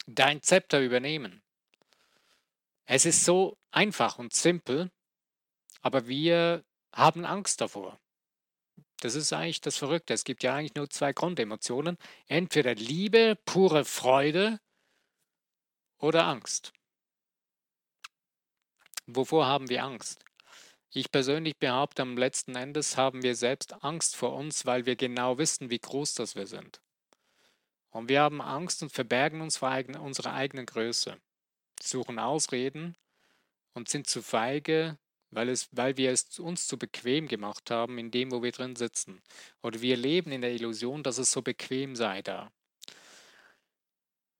Dein 0.08 0.42
Zepter 0.42 0.80
übernehmen. 0.82 1.44
Es 2.86 3.06
ist 3.06 3.26
so 3.26 3.58
einfach 3.72 4.18
und 4.18 4.34
simpel, 4.34 4.90
aber 5.82 6.08
wir 6.08 6.64
haben 6.94 7.26
Angst 7.26 7.62
davor. 7.62 8.00
Das 9.02 9.16
ist 9.16 9.32
eigentlich 9.32 9.62
das 9.62 9.78
Verrückte. 9.78 10.14
Es 10.14 10.24
gibt 10.24 10.44
ja 10.44 10.56
eigentlich 10.56 10.76
nur 10.76 10.90
zwei 10.90 11.14
Grundemotionen. 11.14 11.98
Entweder 12.28 12.76
Liebe, 12.76 13.38
pure 13.46 13.86
Freude 13.86 14.60
oder 16.00 16.26
Angst. 16.26 16.74
Wovor 19.06 19.46
haben 19.46 19.70
wir 19.70 19.84
Angst? 19.84 20.24
Ich 20.92 21.12
persönlich 21.12 21.58
behaupte, 21.58 22.02
am 22.02 22.18
letzten 22.18 22.56
Endes 22.56 22.98
haben 22.98 23.22
wir 23.22 23.36
selbst 23.36 23.84
Angst 23.84 24.16
vor 24.16 24.34
uns, 24.34 24.66
weil 24.66 24.88
wir 24.88 24.96
genau 24.96 25.38
wissen, 25.38 25.70
wie 25.70 25.78
groß 25.78 26.16
das 26.16 26.36
wir 26.36 26.48
sind. 26.48 26.82
Und 27.92 28.10
wir 28.10 28.22
haben 28.22 28.42
Angst 28.42 28.82
und 28.82 28.92
verbergen 28.92 29.42
uns 29.42 29.58
vor 29.58 29.72
unserer 30.00 30.34
eigenen 30.34 30.66
Größe, 30.66 31.18
suchen 31.80 32.18
Ausreden 32.18 32.96
und 33.74 33.88
sind 33.88 34.08
zu 34.08 34.24
feige, 34.24 34.98
weil, 35.30 35.50
es, 35.50 35.70
weil 35.72 35.98
wir 35.98 36.12
es 36.12 36.40
uns 36.40 36.68
zu 36.68 36.78
bequem 36.78 37.28
gemacht 37.28 37.70
haben 37.70 38.00
in 38.00 38.10
dem, 38.10 38.32
wo 38.32 38.42
wir 38.42 38.52
drin 38.52 38.76
sitzen. 38.76 39.22
Oder 39.62 39.82
wir 39.82 39.96
leben 39.96 40.32
in 40.32 40.42
der 40.42 40.54
Illusion, 40.54 41.04
dass 41.04 41.20
es 41.20 41.32
so 41.32 41.44
bequem 41.44 41.96
sei 41.96 42.24
da. 42.24 42.52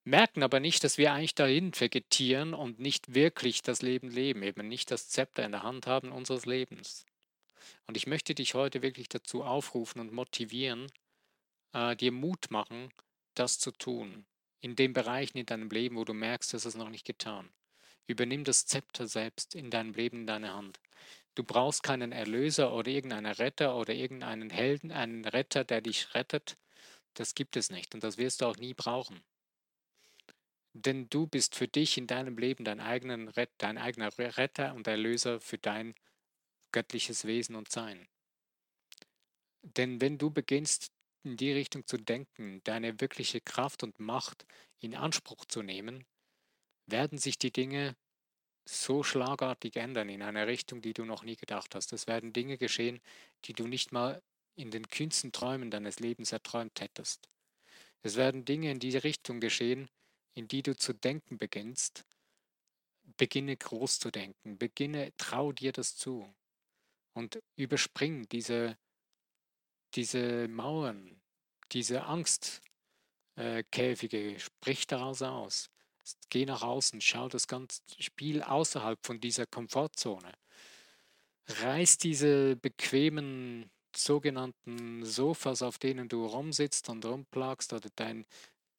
Merken 0.10 0.42
aber 0.42 0.60
nicht, 0.60 0.84
dass 0.84 0.98
wir 0.98 1.14
eigentlich 1.14 1.36
dahin 1.36 1.72
vegetieren 1.80 2.56
und 2.56 2.80
nicht 2.80 3.14
wirklich 3.14 3.62
das 3.62 3.84
Leben 3.84 4.10
leben, 4.10 4.42
eben 4.42 4.68
nicht 4.68 4.90
das 4.90 5.08
Zepter 5.08 5.46
in 5.46 5.52
der 5.52 5.62
Hand 5.62 5.86
haben 5.86 6.12
unseres 6.12 6.48
Lebens. 6.48 7.06
Und 7.86 7.96
ich 7.96 8.08
möchte 8.08 8.34
dich 8.34 8.56
heute 8.56 8.82
wirklich 8.82 9.08
dazu 9.08 9.44
aufrufen 9.44 10.02
und 10.02 10.12
motivieren, 10.12 10.92
äh, 11.74 11.96
dir 11.96 12.12
Mut 12.12 12.50
machen, 12.50 12.92
das 13.36 13.60
zu 13.60 13.70
tun, 13.70 14.26
in 14.62 14.76
den 14.76 14.94
Bereichen 14.94 15.38
in 15.38 15.46
deinem 15.46 15.70
Leben, 15.70 15.96
wo 15.96 16.06
du 16.06 16.16
merkst, 16.16 16.56
dass 16.56 16.66
es 16.66 16.74
noch 16.74 16.90
nicht 16.90 17.06
getan. 17.06 17.48
Übernimm 18.08 18.44
das 18.44 18.66
Zepter 18.66 19.06
selbst 19.06 19.54
in 19.54 19.70
deinem 19.70 19.94
Leben 19.94 20.22
in 20.22 20.28
deine 20.28 20.56
Hand. 20.56 20.80
Du 21.36 21.44
brauchst 21.44 21.84
keinen 21.84 22.14
Erlöser 22.14 22.74
oder 22.74 22.90
irgendeinen 22.90 23.32
Retter 23.32 23.76
oder 23.76 23.94
irgendeinen 23.94 24.50
Helden, 24.50 24.92
einen 24.92 25.24
Retter, 25.26 25.64
der 25.64 25.82
dich 25.82 26.16
rettet. 26.16 26.58
Das 27.14 27.36
gibt 27.36 27.56
es 27.56 27.70
nicht 27.70 27.94
und 27.94 28.04
das 28.04 28.18
wirst 28.18 28.42
du 28.42 28.48
auch 28.48 28.58
nie 28.58 28.74
brauchen. 28.74 29.22
Denn 30.74 31.10
du 31.10 31.28
bist 31.28 31.56
für 31.56 31.68
dich 31.68 31.98
in 31.98 32.08
deinem 32.08 32.38
Leben 32.38 32.64
dein, 32.64 32.80
eigenen, 32.80 33.32
dein 33.58 33.78
eigener 33.78 34.16
Retter 34.18 34.76
und 34.76 34.88
Erlöser 34.88 35.40
für 35.40 35.58
dein 35.58 35.96
göttliches 36.72 37.26
Wesen 37.26 37.56
und 37.56 37.72
Sein. 37.72 38.08
Denn 39.62 40.00
wenn 40.00 40.18
du 40.18 40.30
beginnst, 40.30 40.92
in 41.24 41.36
die 41.36 41.52
Richtung 41.52 41.86
zu 41.86 41.98
denken, 41.98 42.62
deine 42.64 43.02
wirkliche 43.02 43.42
Kraft 43.42 43.84
und 43.84 44.00
Macht 44.00 44.46
in 44.80 44.96
Anspruch 44.96 45.46
zu 45.46 45.62
nehmen, 45.62 46.06
werden 46.86 47.18
sich 47.18 47.38
die 47.38 47.52
Dinge 47.52 47.96
so 48.66 49.04
schlagartig 49.04 49.76
ändern 49.76 50.10
in 50.10 50.22
einer 50.22 50.48
Richtung, 50.48 50.82
die 50.82 50.94
du 50.94 51.04
noch 51.04 51.24
nie 51.24 51.36
gedacht 51.36 51.76
hast. 51.76 51.92
Es 51.92 52.08
werden 52.08 52.34
Dinge 52.34 52.58
geschehen, 52.58 53.02
die 53.46 53.54
du 53.54 53.68
nicht 53.68 53.92
mal 53.92 54.22
in 54.56 54.72
den 54.72 54.88
kühnsten 54.88 55.32
Träumen 55.32 55.72
deines 55.72 56.00
Lebens 56.00 56.32
erträumt 56.32 56.80
hättest. 56.80 57.30
Es 58.02 58.16
werden 58.16 58.46
Dinge 58.46 58.72
in 58.72 58.80
diese 58.80 59.04
Richtung 59.04 59.40
geschehen, 59.40 59.90
in 60.34 60.48
die 60.48 60.64
du 60.64 60.76
zu 60.76 60.94
denken 60.94 61.38
beginnst. 61.38 62.06
Beginne 63.18 63.58
groß 63.58 64.00
zu 64.00 64.12
denken, 64.12 64.58
beginne, 64.58 65.12
trau 65.18 65.52
dir 65.52 65.72
das 65.72 65.96
zu 65.96 66.34
und 67.14 67.42
überspring 67.56 68.28
diese, 68.30 68.78
diese 69.96 70.48
Mauern, 70.48 71.20
diese 71.72 72.04
Angstkäfige, 72.04 72.62
äh, 74.36 74.40
sprich 74.40 74.88
daraus 74.88 75.22
aus. 75.22 75.70
Geh 76.30 76.46
nach 76.46 76.62
außen, 76.64 77.02
schau 77.02 77.28
das 77.28 77.48
ganze 77.48 77.82
Spiel 78.00 78.42
außerhalb 78.42 79.06
von 79.06 79.20
dieser 79.20 79.46
Komfortzone. 79.46 80.34
Reiß 81.48 81.98
diese 81.98 82.56
bequemen 82.56 83.70
sogenannten 83.96 85.04
Sofas, 85.04 85.62
auf 85.62 85.78
denen 85.78 86.10
du 86.10 86.26
rumsitzt 86.26 86.90
und 86.90 87.06
rumplagst, 87.06 87.74
oder 87.74 87.90
dein, 87.96 88.26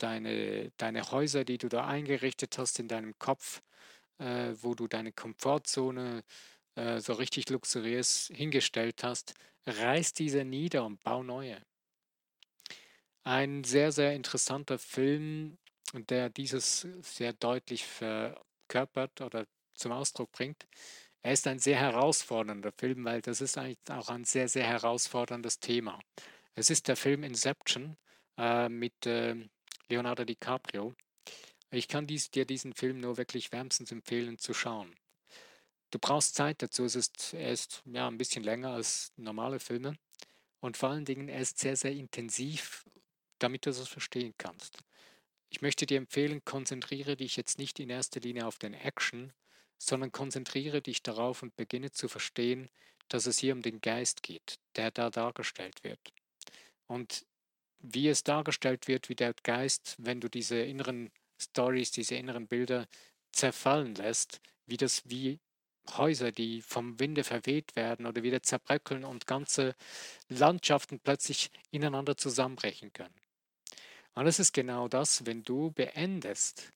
deine, 0.02 0.72
deine 0.76 1.10
Häuser, 1.10 1.44
die 1.44 1.58
du 1.58 1.68
da 1.68 1.86
eingerichtet 1.86 2.58
hast 2.58 2.78
in 2.78 2.88
deinem 2.88 3.18
Kopf, 3.18 3.62
äh, 4.18 4.54
wo 4.60 4.74
du 4.74 4.86
deine 4.86 5.12
Komfortzone 5.12 6.22
äh, 6.74 7.00
so 7.00 7.14
richtig 7.14 7.48
luxuriös 7.50 8.30
hingestellt 8.32 9.02
hast, 9.02 9.34
reiß 9.66 10.12
diese 10.12 10.44
nieder 10.44 10.84
und 10.84 11.02
bau 11.02 11.22
neue. 11.22 11.60
Ein 13.22 13.64
sehr, 13.64 13.92
sehr 13.92 14.14
interessanter 14.14 14.78
Film, 14.78 15.58
der 15.92 16.30
dieses 16.30 16.86
sehr 17.02 17.32
deutlich 17.32 17.84
verkörpert 17.84 19.20
oder 19.20 19.46
zum 19.74 19.92
Ausdruck 19.92 20.32
bringt. 20.32 20.66
Er 21.22 21.32
ist 21.32 21.46
ein 21.46 21.58
sehr 21.58 21.76
herausfordernder 21.76 22.72
Film, 22.72 23.04
weil 23.04 23.20
das 23.20 23.40
ist 23.40 23.58
eigentlich 23.58 23.78
auch 23.90 24.08
ein 24.08 24.24
sehr, 24.24 24.48
sehr 24.48 24.64
herausforderndes 24.64 25.60
Thema. 25.60 26.00
Es 26.54 26.70
ist 26.70 26.88
der 26.88 26.96
Film 26.96 27.24
Inception 27.24 27.96
äh, 28.38 28.68
mit 28.68 29.06
äh, 29.06 29.36
Leonardo 29.90 30.24
DiCaprio. 30.24 30.94
Ich 31.70 31.88
kann 31.88 32.07
dies, 32.07 32.31
dir 32.31 32.44
diesen 32.44 32.72
Film 32.72 32.98
nur 32.98 33.16
wirklich 33.16 33.53
wärmstens 33.53 33.92
empfehlen 33.92 34.38
zu 34.38 34.55
schauen. 34.55 34.94
Du 35.90 35.98
brauchst 35.98 36.37
Zeit 36.37 36.62
dazu. 36.62 36.85
Es 36.85 36.94
ist, 36.94 37.35
er 37.35 37.50
ist 37.50 37.83
ja 37.85 38.07
ein 38.07 38.18
bisschen 38.18 38.44
länger 38.44 38.70
als 38.70 39.12
normale 39.16 39.59
Filme. 39.61 39.94
Und 40.61 40.76
vor 40.76 40.90
allen 40.90 41.05
Dingen, 41.05 41.29
er 41.29 41.40
ist 41.40 41.59
sehr, 41.59 41.76
sehr 41.76 41.92
intensiv, 41.92 42.85
damit 43.38 43.66
du 43.66 43.70
es 43.70 43.88
verstehen 43.88 44.35
kannst. 44.38 44.79
Ich 45.48 45.62
möchte 45.62 45.87
dir 45.87 45.98
empfehlen, 45.98 46.44
konzentriere 46.44 47.16
dich 47.16 47.37
jetzt 47.37 47.59
nicht 47.59 47.81
in 47.81 47.90
erster 47.90 48.20
Linie 48.20 48.46
auf 48.46 48.59
den 48.59 48.74
Action, 48.74 49.33
sondern 49.79 50.12
konzentriere 50.12 50.81
dich 50.81 51.03
darauf 51.03 51.42
und 51.42 51.57
beginne 51.57 51.90
zu 51.90 52.07
verstehen, 52.09 52.70
dass 53.09 53.26
es 53.26 53.38
hier 53.38 53.55
um 53.55 53.62
den 53.62 53.81
Geist 53.81 54.22
geht, 54.22 54.61
der 54.76 54.92
da 54.92 55.11
dargestellt 55.11 55.83
wird. 55.83 56.00
Und 56.87 57.26
wie 57.80 58.08
es 58.08 58.24
dargestellt 58.24 58.88
wird, 58.88 59.08
wie 59.08 59.14
der 59.14 59.34
Geist, 59.42 59.96
wenn 59.98 60.20
du 60.20 60.28
diese 60.28 60.60
inneren 60.60 61.10
Stories, 61.40 61.90
diese 61.90 62.14
inneren 62.14 62.46
Bilder 62.46 62.86
zerfallen 63.32 63.94
lässt, 63.94 64.40
wie 64.66 64.76
das 64.76 65.08
wie 65.08 65.40
Häuser, 65.96 66.30
die 66.30 66.62
vom 66.62 67.00
Winde 67.00 67.24
verweht 67.24 67.74
werden 67.74 68.06
oder 68.06 68.22
wieder 68.22 68.42
zerbröckeln 68.42 69.04
und 69.04 69.26
ganze 69.26 69.74
Landschaften 70.28 71.00
plötzlich 71.00 71.50
ineinander 71.70 72.16
zusammenbrechen 72.16 72.92
können. 72.92 73.14
Und 74.14 74.26
es 74.26 74.38
ist 74.38 74.52
genau 74.52 74.88
das, 74.88 75.24
wenn 75.26 75.42
du 75.42 75.70
beendest, 75.70 76.70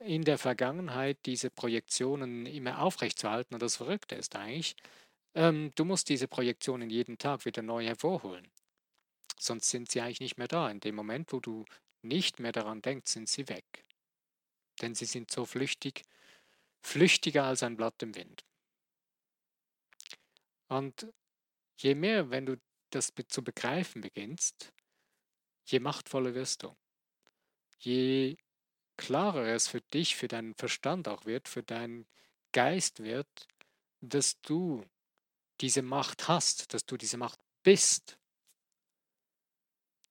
in 0.00 0.22
der 0.22 0.38
Vergangenheit 0.38 1.18
diese 1.26 1.50
Projektionen 1.50 2.46
immer 2.46 2.82
aufrechtzuerhalten. 2.82 3.54
Und 3.54 3.62
das 3.62 3.76
Verrückte 3.76 4.14
ist 4.14 4.36
eigentlich, 4.36 4.76
ähm, 5.34 5.72
du 5.74 5.84
musst 5.84 6.08
diese 6.08 6.28
Projektionen 6.28 6.90
jeden 6.90 7.18
Tag 7.18 7.44
wieder 7.44 7.62
neu 7.62 7.84
hervorholen. 7.84 8.46
Sonst 9.38 9.70
sind 9.70 9.90
sie 9.90 10.00
eigentlich 10.00 10.20
nicht 10.20 10.38
mehr 10.38 10.48
da. 10.48 10.70
In 10.70 10.80
dem 10.80 10.94
Moment, 10.94 11.32
wo 11.32 11.40
du 11.40 11.64
nicht 12.02 12.40
mehr 12.40 12.52
daran 12.52 12.82
denkst, 12.82 13.12
sind 13.12 13.28
sie 13.28 13.48
weg. 13.48 13.84
Denn 14.80 14.94
sie 14.94 15.04
sind 15.04 15.30
so 15.30 15.44
flüchtig, 15.44 16.02
flüchtiger 16.82 17.44
als 17.44 17.62
ein 17.62 17.76
Blatt 17.76 18.02
im 18.02 18.14
Wind. 18.14 18.44
Und 20.68 21.12
je 21.78 21.94
mehr, 21.94 22.30
wenn 22.30 22.46
du 22.46 22.60
das 22.90 23.12
zu 23.28 23.42
begreifen 23.42 24.02
beginnst, 24.02 24.72
je 25.64 25.80
machtvoller 25.80 26.34
wirst 26.34 26.62
du. 26.62 26.76
Je 27.78 28.36
klarer 28.96 29.46
es 29.46 29.68
für 29.68 29.80
dich, 29.80 30.16
für 30.16 30.28
deinen 30.28 30.54
Verstand 30.54 31.08
auch 31.08 31.24
wird, 31.24 31.48
für 31.48 31.62
deinen 31.62 32.06
Geist 32.52 33.02
wird, 33.02 33.46
dass 34.00 34.40
du 34.40 34.84
diese 35.60 35.82
Macht 35.82 36.28
hast, 36.28 36.72
dass 36.74 36.84
du 36.84 36.96
diese 36.96 37.16
Macht 37.16 37.40
bist, 37.62 38.17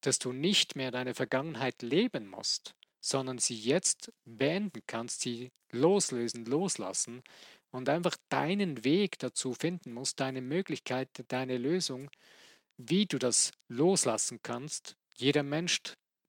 dass 0.07 0.19
du 0.19 0.31
nicht 0.31 0.77
mehr 0.77 0.89
deine 0.89 1.13
Vergangenheit 1.13 1.81
leben 1.81 2.29
musst, 2.29 2.75
sondern 3.01 3.39
sie 3.39 3.55
jetzt 3.55 4.13
beenden 4.23 4.81
kannst, 4.87 5.19
sie 5.21 5.51
loslösen, 5.71 6.45
loslassen 6.45 7.21
und 7.71 7.89
einfach 7.89 8.15
deinen 8.29 8.85
Weg 8.85 9.19
dazu 9.19 9.53
finden 9.53 9.93
musst, 9.93 10.21
deine 10.21 10.41
Möglichkeit, 10.41 11.09
deine 11.27 11.57
Lösung, 11.57 12.09
wie 12.77 13.05
du 13.05 13.19
das 13.19 13.51
loslassen 13.67 14.39
kannst, 14.41 14.95
jeder 15.17 15.43
Mensch 15.43 15.81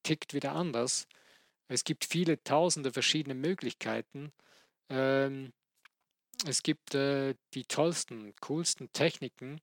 tickt 0.03 0.35
wieder 0.35 0.53
anders. 0.53 1.07
Es 1.69 1.85
gibt 1.85 2.05
viele 2.05 2.43
tausende 2.43 2.93
verschiedene 2.93 3.35
Möglichkeiten. 3.35 4.33
Ähm, 4.89 5.53
es 6.47 6.63
gibt 6.63 6.95
äh, 6.95 7.35
die 7.55 7.65
tollsten, 7.65 8.35
coolsten 8.41 8.91
Techniken. 8.93 9.61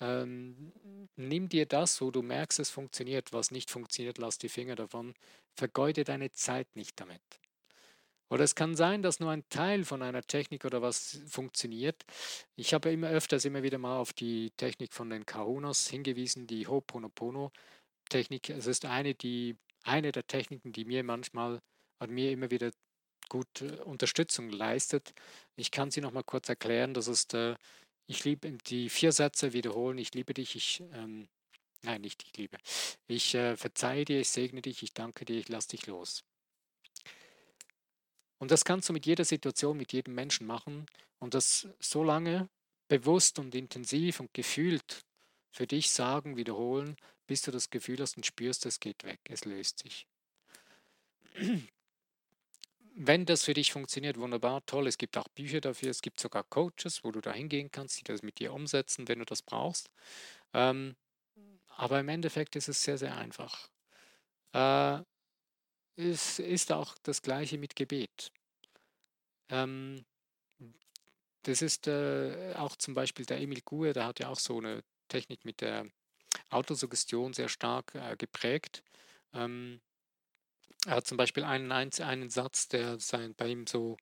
Ähm, 0.00 0.72
nimm 1.16 1.48
dir 1.48 1.66
das, 1.66 2.00
wo 2.00 2.10
du 2.10 2.22
merkst, 2.22 2.58
es 2.60 2.70
funktioniert. 2.70 3.32
Was 3.32 3.50
nicht 3.50 3.70
funktioniert, 3.70 4.18
lass 4.18 4.38
die 4.38 4.48
Finger 4.48 4.76
davon. 4.76 5.14
Vergeude 5.54 6.04
deine 6.04 6.32
Zeit 6.32 6.68
nicht 6.74 7.00
damit. 7.00 7.22
Oder 8.28 8.42
es 8.44 8.56
kann 8.56 8.74
sein, 8.74 9.02
dass 9.02 9.20
nur 9.20 9.30
ein 9.30 9.48
Teil 9.50 9.84
von 9.84 10.02
einer 10.02 10.22
Technik 10.22 10.64
oder 10.64 10.82
was 10.82 11.20
funktioniert. 11.28 12.04
Ich 12.56 12.74
habe 12.74 12.90
immer 12.90 13.08
öfters 13.08 13.44
immer 13.44 13.62
wieder 13.62 13.78
mal 13.78 13.98
auf 13.98 14.12
die 14.12 14.50
Technik 14.56 14.94
von 14.94 15.10
den 15.10 15.26
Kahunas 15.26 15.88
hingewiesen, 15.88 16.46
die 16.46 16.66
Ho'oponopono. 16.66 17.52
Technik, 18.08 18.50
es 18.50 18.66
ist 18.66 18.84
eine, 18.84 19.14
die, 19.14 19.56
eine 19.84 20.12
der 20.12 20.26
Techniken, 20.26 20.72
die 20.72 20.84
mir 20.84 21.04
manchmal 21.04 21.60
und 22.00 22.10
mir 22.10 22.32
immer 22.32 22.50
wieder 22.50 22.72
gut 23.28 23.62
äh, 23.62 23.80
Unterstützung 23.82 24.50
leistet. 24.50 25.12
Ich 25.56 25.70
kann 25.70 25.90
sie 25.90 26.00
nochmal 26.00 26.24
kurz 26.24 26.48
erklären. 26.48 26.94
Das 26.94 27.08
ist, 27.08 27.34
äh, 27.34 27.56
ich 28.06 28.24
liebe 28.24 28.50
die 28.66 28.88
vier 28.88 29.12
Sätze 29.12 29.52
wiederholen. 29.52 29.98
Ich 29.98 30.14
liebe 30.14 30.34
dich, 30.34 30.56
ich, 30.56 30.82
ähm, 30.92 31.28
Nein, 31.86 32.00
nicht 32.00 32.24
ich 32.24 32.36
liebe. 32.36 32.58
Ich 33.06 33.34
äh, 33.36 33.56
verzeihe 33.56 34.04
dir, 34.04 34.20
ich 34.20 34.28
segne 34.28 34.60
dich, 34.60 34.82
ich 34.82 34.92
danke 34.92 35.24
dir, 35.24 35.38
ich 35.38 35.48
lasse 35.48 35.68
dich 35.68 35.86
los. 35.86 36.24
Und 38.38 38.50
das 38.50 38.64
kannst 38.64 38.88
du 38.88 38.92
mit 38.92 39.06
jeder 39.06 39.24
Situation, 39.24 39.76
mit 39.76 39.92
jedem 39.92 40.14
Menschen 40.14 40.48
machen 40.48 40.86
und 41.20 41.34
das 41.34 41.68
so 41.78 42.02
lange 42.02 42.48
bewusst 42.88 43.38
und 43.38 43.54
intensiv 43.54 44.18
und 44.18 44.34
gefühlt 44.34 45.04
für 45.52 45.68
dich 45.68 45.90
sagen, 45.90 46.36
wiederholen, 46.36 46.96
bis 47.28 47.42
du 47.42 47.52
das 47.52 47.70
Gefühl 47.70 48.00
hast 48.00 48.16
und 48.16 48.26
spürst, 48.26 48.66
es 48.66 48.80
geht 48.80 49.04
weg, 49.04 49.20
es 49.28 49.44
löst 49.44 49.78
sich. 49.78 50.06
Wenn 52.98 53.26
das 53.26 53.44
für 53.44 53.52
dich 53.52 53.72
funktioniert, 53.72 54.18
wunderbar, 54.18 54.64
toll. 54.64 54.86
Es 54.86 54.96
gibt 54.96 55.18
auch 55.18 55.28
Bücher 55.28 55.60
dafür, 55.60 55.90
es 55.90 56.00
gibt 56.00 56.18
sogar 56.18 56.44
Coaches, 56.44 57.04
wo 57.04 57.10
du 57.12 57.20
da 57.20 57.30
hingehen 57.30 57.70
kannst, 57.70 58.00
die 58.00 58.04
das 58.04 58.22
mit 58.22 58.38
dir 58.38 58.54
umsetzen, 58.54 59.06
wenn 59.06 59.18
du 59.18 59.26
das 59.26 59.42
brauchst. 59.42 59.90
Ähm, 60.54 60.96
aber 61.76 62.00
im 62.00 62.08
Endeffekt 62.08 62.56
ist 62.56 62.68
es 62.68 62.82
sehr, 62.82 62.96
sehr 62.96 63.14
einfach. 63.18 63.68
Äh, 64.54 65.00
es 65.96 66.38
ist 66.38 66.72
auch 66.72 66.96
das 67.02 67.20
gleiche 67.20 67.58
mit 67.58 67.76
Gebet. 67.76 68.32
Ähm, 69.50 70.06
das 71.42 71.60
ist 71.60 71.88
äh, 71.88 72.54
auch 72.56 72.76
zum 72.76 72.94
Beispiel 72.94 73.26
der 73.26 73.40
Emil 73.40 73.60
Gue, 73.62 73.92
der 73.92 74.06
hat 74.06 74.20
ja 74.20 74.28
auch 74.28 74.38
so 74.38 74.56
eine 74.56 74.82
Technik 75.08 75.44
mit 75.44 75.60
der 75.60 75.86
Autosuggestion 76.48 77.34
sehr 77.34 77.50
stark 77.50 77.94
äh, 77.94 78.16
geprägt. 78.16 78.82
Ähm, 79.34 79.82
er 80.86 80.96
hat 80.96 81.06
zum 81.06 81.16
Beispiel 81.16 81.44
einen, 81.44 81.72
einen 81.72 82.30
Satz, 82.30 82.68
der 82.68 82.98
sein, 83.00 83.34
bei 83.34 83.48
ihm 83.48 83.66
so 83.66 83.96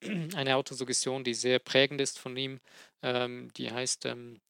eine 0.34 0.56
Autosuggestion, 0.56 1.24
die 1.24 1.34
sehr 1.34 1.58
prägend 1.58 2.00
ist 2.00 2.18
von 2.18 2.36
ihm, 2.36 2.60
ähm, 3.02 3.52
die 3.56 3.70
heißt, 3.70 4.06
ähm, 4.06 4.40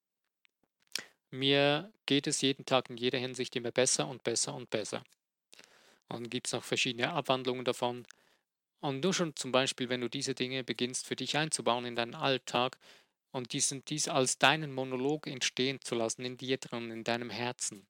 mir 1.30 1.92
geht 2.06 2.26
es 2.26 2.40
jeden 2.40 2.66
Tag 2.66 2.88
in 2.90 2.96
jeder 2.96 3.18
Hinsicht 3.18 3.56
immer 3.56 3.72
besser 3.72 4.06
und 4.06 4.22
besser 4.22 4.54
und 4.54 4.70
besser. 4.70 5.02
Und 6.08 6.30
gibt 6.30 6.46
es 6.46 6.52
noch 6.52 6.62
verschiedene 6.62 7.10
Abwandlungen 7.10 7.64
davon. 7.64 8.06
Und 8.80 9.02
nur 9.02 9.14
schon 9.14 9.34
zum 9.34 9.50
Beispiel, 9.50 9.88
wenn 9.88 10.02
du 10.02 10.08
diese 10.08 10.34
Dinge 10.34 10.62
beginnst 10.62 11.06
für 11.06 11.16
dich 11.16 11.36
einzubauen 11.36 11.86
in 11.86 11.96
deinen 11.96 12.14
Alltag 12.14 12.78
und 13.30 13.54
diesen, 13.54 13.84
dies 13.86 14.08
als 14.08 14.38
deinen 14.38 14.72
Monolog 14.72 15.26
entstehen 15.26 15.80
zu 15.80 15.94
lassen 15.94 16.24
in 16.24 16.36
dir 16.36 16.58
drin, 16.58 16.90
in 16.90 17.02
deinem 17.02 17.30
Herzen, 17.30 17.86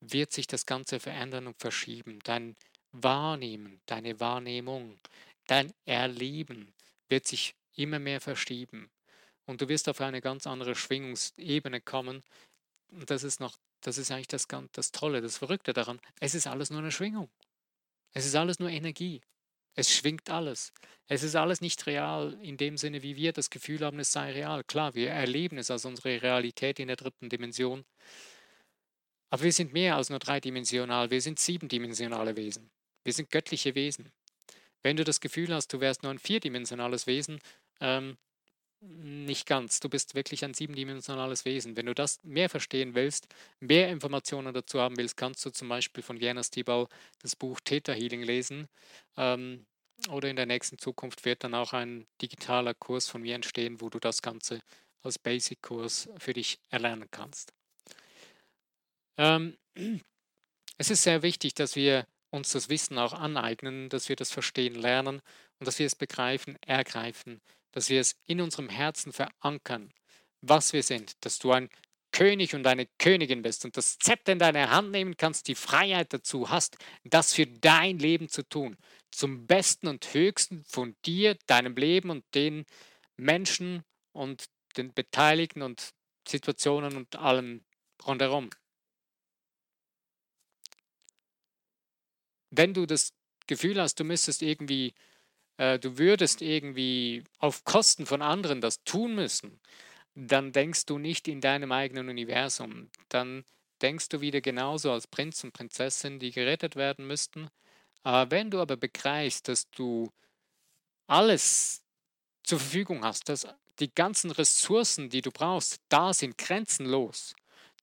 wird 0.00 0.32
sich 0.32 0.46
das 0.46 0.64
Ganze 0.64 1.00
verändern 1.00 1.48
und 1.48 1.58
verschieben. 1.58 2.20
Dein 2.22 2.56
Wahrnehmen, 3.02 3.80
deine 3.86 4.20
Wahrnehmung, 4.20 4.98
dein 5.46 5.72
Erleben 5.84 6.72
wird 7.08 7.26
sich 7.26 7.54
immer 7.74 7.98
mehr 7.98 8.20
verschieben. 8.20 8.90
Und 9.46 9.60
du 9.60 9.68
wirst 9.68 9.88
auf 9.88 10.00
eine 10.00 10.20
ganz 10.20 10.46
andere 10.46 10.74
Schwingungsebene 10.74 11.80
kommen, 11.80 12.22
und 12.90 13.10
das 13.10 13.22
ist 13.22 13.40
noch, 13.40 13.56
das 13.80 13.98
ist 13.98 14.10
eigentlich 14.10 14.28
das, 14.28 14.46
das 14.72 14.92
Tolle, 14.92 15.20
das 15.20 15.38
Verrückte 15.38 15.72
daran, 15.72 16.00
es 16.20 16.34
ist 16.34 16.46
alles 16.46 16.70
nur 16.70 16.80
eine 16.80 16.92
Schwingung. 16.92 17.28
Es 18.12 18.26
ist 18.26 18.34
alles 18.34 18.58
nur 18.58 18.70
Energie. 18.70 19.20
Es 19.74 19.94
schwingt 19.94 20.28
alles. 20.30 20.72
Es 21.06 21.22
ist 21.22 21.36
alles 21.36 21.60
nicht 21.60 21.86
real 21.86 22.36
in 22.42 22.56
dem 22.56 22.76
Sinne, 22.76 23.02
wie 23.02 23.16
wir 23.16 23.32
das 23.32 23.48
Gefühl 23.48 23.84
haben, 23.84 24.00
es 24.00 24.10
sei 24.12 24.32
real. 24.32 24.64
Klar, 24.64 24.94
wir 24.94 25.10
erleben 25.10 25.56
es 25.58 25.70
als 25.70 25.84
unsere 25.84 26.20
Realität 26.20 26.80
in 26.80 26.88
der 26.88 26.96
dritten 26.96 27.28
Dimension. 27.28 27.84
Aber 29.30 29.42
wir 29.42 29.52
sind 29.52 29.72
mehr 29.72 29.96
als 29.96 30.10
nur 30.10 30.18
dreidimensional. 30.18 31.10
Wir 31.10 31.20
sind 31.20 31.38
siebendimensionale 31.38 32.36
Wesen. 32.36 32.70
Wir 33.08 33.14
sind 33.14 33.30
göttliche 33.30 33.74
Wesen. 33.74 34.12
Wenn 34.82 34.98
du 34.98 35.02
das 35.02 35.20
Gefühl 35.20 35.54
hast, 35.54 35.72
du 35.72 35.80
wärst 35.80 36.02
nur 36.02 36.12
ein 36.12 36.18
vierdimensionales 36.18 37.06
Wesen, 37.06 37.40
ähm, 37.80 38.18
nicht 38.82 39.46
ganz. 39.46 39.80
Du 39.80 39.88
bist 39.88 40.14
wirklich 40.14 40.44
ein 40.44 40.52
siebendimensionales 40.52 41.46
Wesen. 41.46 41.74
Wenn 41.74 41.86
du 41.86 41.94
das 41.94 42.22
mehr 42.22 42.50
verstehen 42.50 42.94
willst, 42.94 43.26
mehr 43.60 43.88
Informationen 43.88 44.52
dazu 44.52 44.78
haben 44.78 44.98
willst, 44.98 45.16
kannst 45.16 45.42
du 45.46 45.48
zum 45.48 45.70
Beispiel 45.70 46.02
von 46.02 46.18
Jana 46.18 46.42
Stibal 46.42 46.86
das 47.22 47.34
Buch 47.34 47.60
Theta 47.64 47.94
Healing 47.94 48.24
lesen. 48.24 48.68
Ähm, 49.16 49.64
oder 50.10 50.28
in 50.28 50.36
der 50.36 50.44
nächsten 50.44 50.76
Zukunft 50.76 51.24
wird 51.24 51.44
dann 51.44 51.54
auch 51.54 51.72
ein 51.72 52.06
digitaler 52.20 52.74
Kurs 52.74 53.08
von 53.08 53.22
mir 53.22 53.36
entstehen, 53.36 53.80
wo 53.80 53.88
du 53.88 54.00
das 54.00 54.20
Ganze 54.20 54.60
als 55.00 55.18
Basic-Kurs 55.18 56.10
für 56.18 56.34
dich 56.34 56.58
erlernen 56.68 57.08
kannst. 57.10 57.54
Ähm, 59.16 59.56
es 60.76 60.90
ist 60.90 61.04
sehr 61.04 61.22
wichtig, 61.22 61.54
dass 61.54 61.74
wir 61.74 62.06
uns 62.30 62.52
das 62.52 62.68
Wissen 62.68 62.98
auch 62.98 63.12
aneignen, 63.12 63.88
dass 63.88 64.08
wir 64.08 64.16
das 64.16 64.30
Verstehen 64.30 64.74
lernen 64.74 65.20
und 65.58 65.66
dass 65.66 65.78
wir 65.78 65.86
es 65.86 65.94
begreifen, 65.94 66.56
ergreifen 66.62 67.40
dass 67.72 67.90
wir 67.90 68.00
es 68.00 68.16
in 68.26 68.40
unserem 68.40 68.68
Herzen 68.68 69.12
verankern, 69.12 69.92
was 70.40 70.72
wir 70.72 70.82
sind, 70.82 71.24
dass 71.24 71.38
du 71.38 71.52
ein 71.52 71.68
König 72.10 72.54
und 72.54 72.66
eine 72.66 72.86
Königin 72.98 73.42
bist 73.42 73.64
und 73.64 73.76
das 73.76 73.98
Zepter 73.98 74.32
in 74.32 74.38
deine 74.38 74.70
Hand 74.70 74.90
nehmen 74.90 75.16
kannst, 75.16 75.46
die 75.46 75.54
Freiheit 75.54 76.12
dazu 76.12 76.48
hast, 76.50 76.78
das 77.04 77.34
für 77.34 77.46
dein 77.46 77.98
Leben 77.98 78.28
zu 78.28 78.42
tun, 78.42 78.76
zum 79.10 79.46
Besten 79.46 79.88
und 79.88 80.12
Höchsten 80.14 80.64
von 80.64 80.96
dir, 81.04 81.36
deinem 81.46 81.76
Leben 81.76 82.10
und 82.10 82.24
den 82.34 82.64
Menschen 83.16 83.84
und 84.12 84.46
den 84.76 84.92
Beteiligten 84.94 85.62
und 85.62 85.90
Situationen 86.26 86.96
und 86.96 87.16
allem 87.16 87.64
rundherum. 88.06 88.50
Wenn 92.50 92.74
du 92.74 92.86
das 92.86 93.12
Gefühl 93.46 93.80
hast, 93.80 94.00
du 94.00 94.04
müsstest 94.04 94.42
irgendwie 94.42 94.94
äh, 95.58 95.78
du 95.78 95.98
würdest 95.98 96.40
irgendwie 96.40 97.24
auf 97.38 97.64
Kosten 97.64 98.06
von 98.06 98.22
anderen 98.22 98.60
das 98.60 98.82
tun 98.84 99.14
müssen, 99.14 99.60
dann 100.14 100.52
denkst 100.52 100.86
du 100.86 100.98
nicht 100.98 101.28
in 101.28 101.40
deinem 101.40 101.72
eigenen 101.72 102.08
Universum. 102.08 102.90
Dann 103.08 103.44
denkst 103.82 104.08
du 104.08 104.20
wieder 104.20 104.40
genauso 104.40 104.90
als 104.92 105.06
Prinz 105.06 105.44
und 105.44 105.52
Prinzessin, 105.52 106.18
die 106.18 106.32
gerettet 106.32 106.76
werden 106.76 107.06
müssten. 107.06 107.48
Aber 108.02 108.30
wenn 108.30 108.50
du 108.50 108.60
aber 108.60 108.76
begreifst, 108.76 109.48
dass 109.48 109.70
du 109.70 110.10
alles 111.06 111.82
zur 112.44 112.58
Verfügung 112.58 113.04
hast, 113.04 113.28
dass 113.28 113.46
die 113.80 113.94
ganzen 113.94 114.30
Ressourcen, 114.30 115.10
die 115.10 115.22
du 115.22 115.30
brauchst, 115.30 115.80
da 115.88 116.12
sind 116.12 116.38
grenzenlos, 116.38 117.34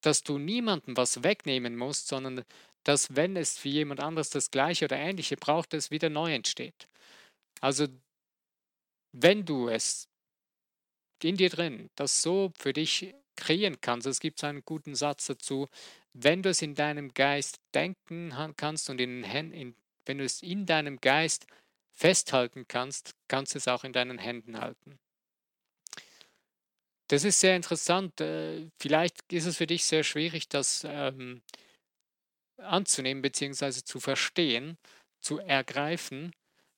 dass 0.01 0.23
du 0.23 0.37
niemandem 0.37 0.97
was 0.97 1.23
wegnehmen 1.23 1.77
musst, 1.77 2.07
sondern 2.07 2.43
dass 2.85 3.15
wenn 3.15 3.35
es 3.35 3.57
für 3.57 3.69
jemand 3.69 3.99
anderes 3.99 4.29
das 4.29 4.51
gleiche 4.51 4.85
oder 4.85 4.95
ähnliche 4.95 5.35
braucht, 5.35 5.73
es 5.73 5.91
wieder 5.91 6.09
neu 6.09 6.33
entsteht. 6.33 6.87
Also, 7.59 7.87
wenn 9.11 9.43
du 9.43 9.67
es 9.67 10.07
in 11.23 11.37
dir 11.37 11.49
drin 11.49 11.89
das 11.95 12.21
so 12.21 12.53
für 12.57 12.73
dich 12.73 13.13
kreieren 13.35 13.81
kannst, 13.81 14.07
es 14.07 14.19
gibt 14.19 14.43
einen 14.43 14.63
guten 14.63 14.95
Satz 14.95 15.25
dazu, 15.25 15.67
wenn 16.13 16.43
du 16.43 16.49
es 16.49 16.61
in 16.61 16.75
deinem 16.75 17.13
Geist 17.13 17.59
denken 17.73 18.33
kannst 18.55 18.89
und 18.89 19.01
in, 19.01 19.23
in, 19.23 19.75
wenn 20.05 20.19
du 20.19 20.23
es 20.23 20.43
in 20.43 20.65
deinem 20.65 21.01
Geist 21.01 21.47
festhalten 21.91 22.67
kannst, 22.67 23.15
kannst 23.27 23.55
du 23.55 23.57
es 23.57 23.67
auch 23.67 23.83
in 23.83 23.93
deinen 23.93 24.19
Händen 24.19 24.59
halten. 24.59 24.99
Das 27.07 27.23
ist 27.23 27.39
sehr 27.39 27.55
interessant. 27.55 28.19
Äh, 28.21 28.69
vielleicht 28.79 29.21
ist 29.31 29.45
es 29.45 29.57
für 29.57 29.67
dich 29.67 29.85
sehr 29.85 30.03
schwierig, 30.03 30.49
das 30.49 30.83
ähm, 30.87 31.41
anzunehmen 32.57 33.21
bzw. 33.21 33.83
zu 33.83 33.99
verstehen, 33.99 34.77
zu 35.21 35.39
ergreifen. 35.39 36.33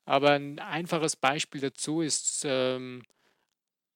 Aber 0.06 0.32
ein 0.32 0.60
einfaches 0.60 1.16
Beispiel 1.16 1.62
dazu 1.62 2.02
ist, 2.02 2.44
ähm, 2.46 3.04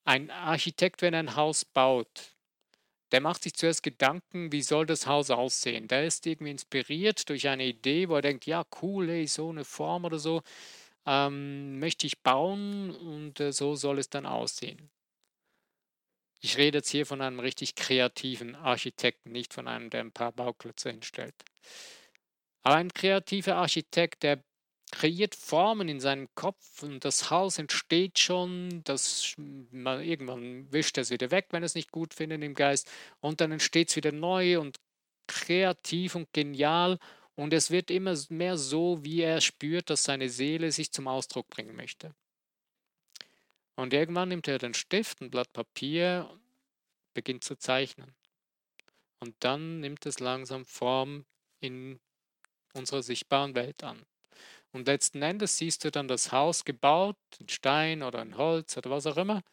ein 0.05 0.29
Architekt, 0.31 1.01
wenn 1.01 1.13
er 1.13 1.19
ein 1.19 1.35
Haus 1.35 1.63
baut, 1.65 2.35
der 3.11 3.21
macht 3.21 3.43
sich 3.43 3.53
zuerst 3.53 3.83
Gedanken, 3.83 4.51
wie 4.51 4.61
soll 4.61 4.85
das 4.85 5.05
Haus 5.07 5.29
aussehen. 5.31 5.87
Der 5.87 6.05
ist 6.05 6.25
irgendwie 6.25 6.51
inspiriert 6.51 7.29
durch 7.29 7.47
eine 7.47 7.65
Idee, 7.65 8.09
wo 8.09 8.15
er 8.15 8.21
denkt, 8.21 8.45
ja, 8.45 8.65
cool, 8.81 9.09
ey, 9.09 9.27
so 9.27 9.49
eine 9.49 9.65
Form 9.65 10.05
oder 10.05 10.19
so 10.19 10.41
ähm, 11.05 11.79
möchte 11.79 12.07
ich 12.07 12.19
bauen 12.21 12.91
und 12.95 13.39
äh, 13.39 13.51
so 13.53 13.75
soll 13.75 13.99
es 13.99 14.09
dann 14.09 14.25
aussehen. 14.25 14.89
Ich 16.43 16.57
rede 16.57 16.79
jetzt 16.79 16.89
hier 16.89 17.05
von 17.05 17.21
einem 17.21 17.39
richtig 17.39 17.75
kreativen 17.75 18.55
Architekten, 18.55 19.31
nicht 19.31 19.53
von 19.53 19.67
einem, 19.67 19.91
der 19.91 20.01
ein 20.01 20.11
paar 20.11 20.31
Bauklötze 20.31 20.89
hinstellt. 20.89 21.35
Aber 22.63 22.75
ein 22.75 22.93
kreativer 22.93 23.55
Architekt, 23.55 24.23
der 24.23 24.43
kreiert 24.91 25.35
Formen 25.35 25.87
in 25.87 25.99
seinem 25.99 26.27
Kopf 26.35 26.83
und 26.83 27.05
das 27.05 27.29
Haus 27.29 27.59
entsteht 27.59 28.19
schon, 28.19 28.81
das 28.83 29.35
man, 29.37 30.03
irgendwann 30.03 30.71
wischt 30.71 30.97
er 30.97 31.03
es 31.03 31.11
wieder 31.11 31.31
weg, 31.31 31.47
wenn 31.51 31.63
es 31.63 31.75
nicht 31.75 31.91
gut 31.91 32.13
findet 32.13 32.43
im 32.43 32.55
Geist 32.55 32.91
und 33.21 33.39
dann 33.39 33.51
entsteht 33.51 33.89
es 33.89 33.95
wieder 33.95 34.11
neu 34.11 34.59
und 34.59 34.79
kreativ 35.27 36.15
und 36.15 36.33
genial 36.33 36.99
und 37.35 37.53
es 37.53 37.71
wird 37.71 37.89
immer 37.89 38.15
mehr 38.29 38.57
so, 38.57 39.03
wie 39.03 39.21
er 39.21 39.41
spürt, 39.41 39.89
dass 39.89 40.03
seine 40.03 40.29
Seele 40.29 40.71
sich 40.71 40.91
zum 40.91 41.07
Ausdruck 41.07 41.49
bringen 41.49 41.75
möchte. 41.75 42.13
Und 43.75 43.93
irgendwann 43.93 44.29
nimmt 44.29 44.47
er 44.47 44.57
den 44.57 44.73
Stift, 44.73 45.21
ein 45.21 45.31
Blatt 45.31 45.53
Papier, 45.53 46.29
beginnt 47.13 47.43
zu 47.43 47.57
zeichnen. 47.57 48.13
Und 49.19 49.35
dann 49.39 49.79
nimmt 49.79 50.05
es 50.05 50.19
langsam 50.19 50.65
Form 50.65 51.25
in 51.59 51.99
unserer 52.73 53.03
sichtbaren 53.03 53.55
Welt 53.55 53.83
an. 53.83 54.05
Und 54.71 54.87
letzten 54.87 55.21
Endes 55.21 55.57
siehst 55.57 55.83
du 55.83 55.91
dann 55.91 56.07
das 56.07 56.31
Haus 56.31 56.63
gebaut, 56.63 57.17
in 57.39 57.49
Stein 57.49 58.03
oder 58.03 58.21
in 58.21 58.37
Holz 58.37 58.77
oder 58.77 58.89
was 58.89 59.05
auch 59.05 59.17
immer. 59.17 59.43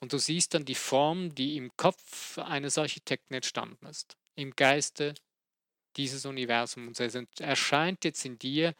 Und 0.00 0.12
du 0.12 0.18
siehst 0.18 0.54
dann 0.54 0.64
die 0.64 0.74
Form, 0.74 1.34
die 1.34 1.56
im 1.56 1.74
Kopf 1.76 2.38
eines 2.38 2.76
Architekten 2.76 3.34
entstanden 3.34 3.86
ist. 3.86 4.16
Im 4.34 4.54
Geiste 4.54 5.14
dieses 5.96 6.26
Universum. 6.26 6.88
Und 6.88 7.00
es 7.00 7.14
erscheint 7.40 8.04
jetzt 8.04 8.24
in 8.24 8.38
dir, 8.38 8.74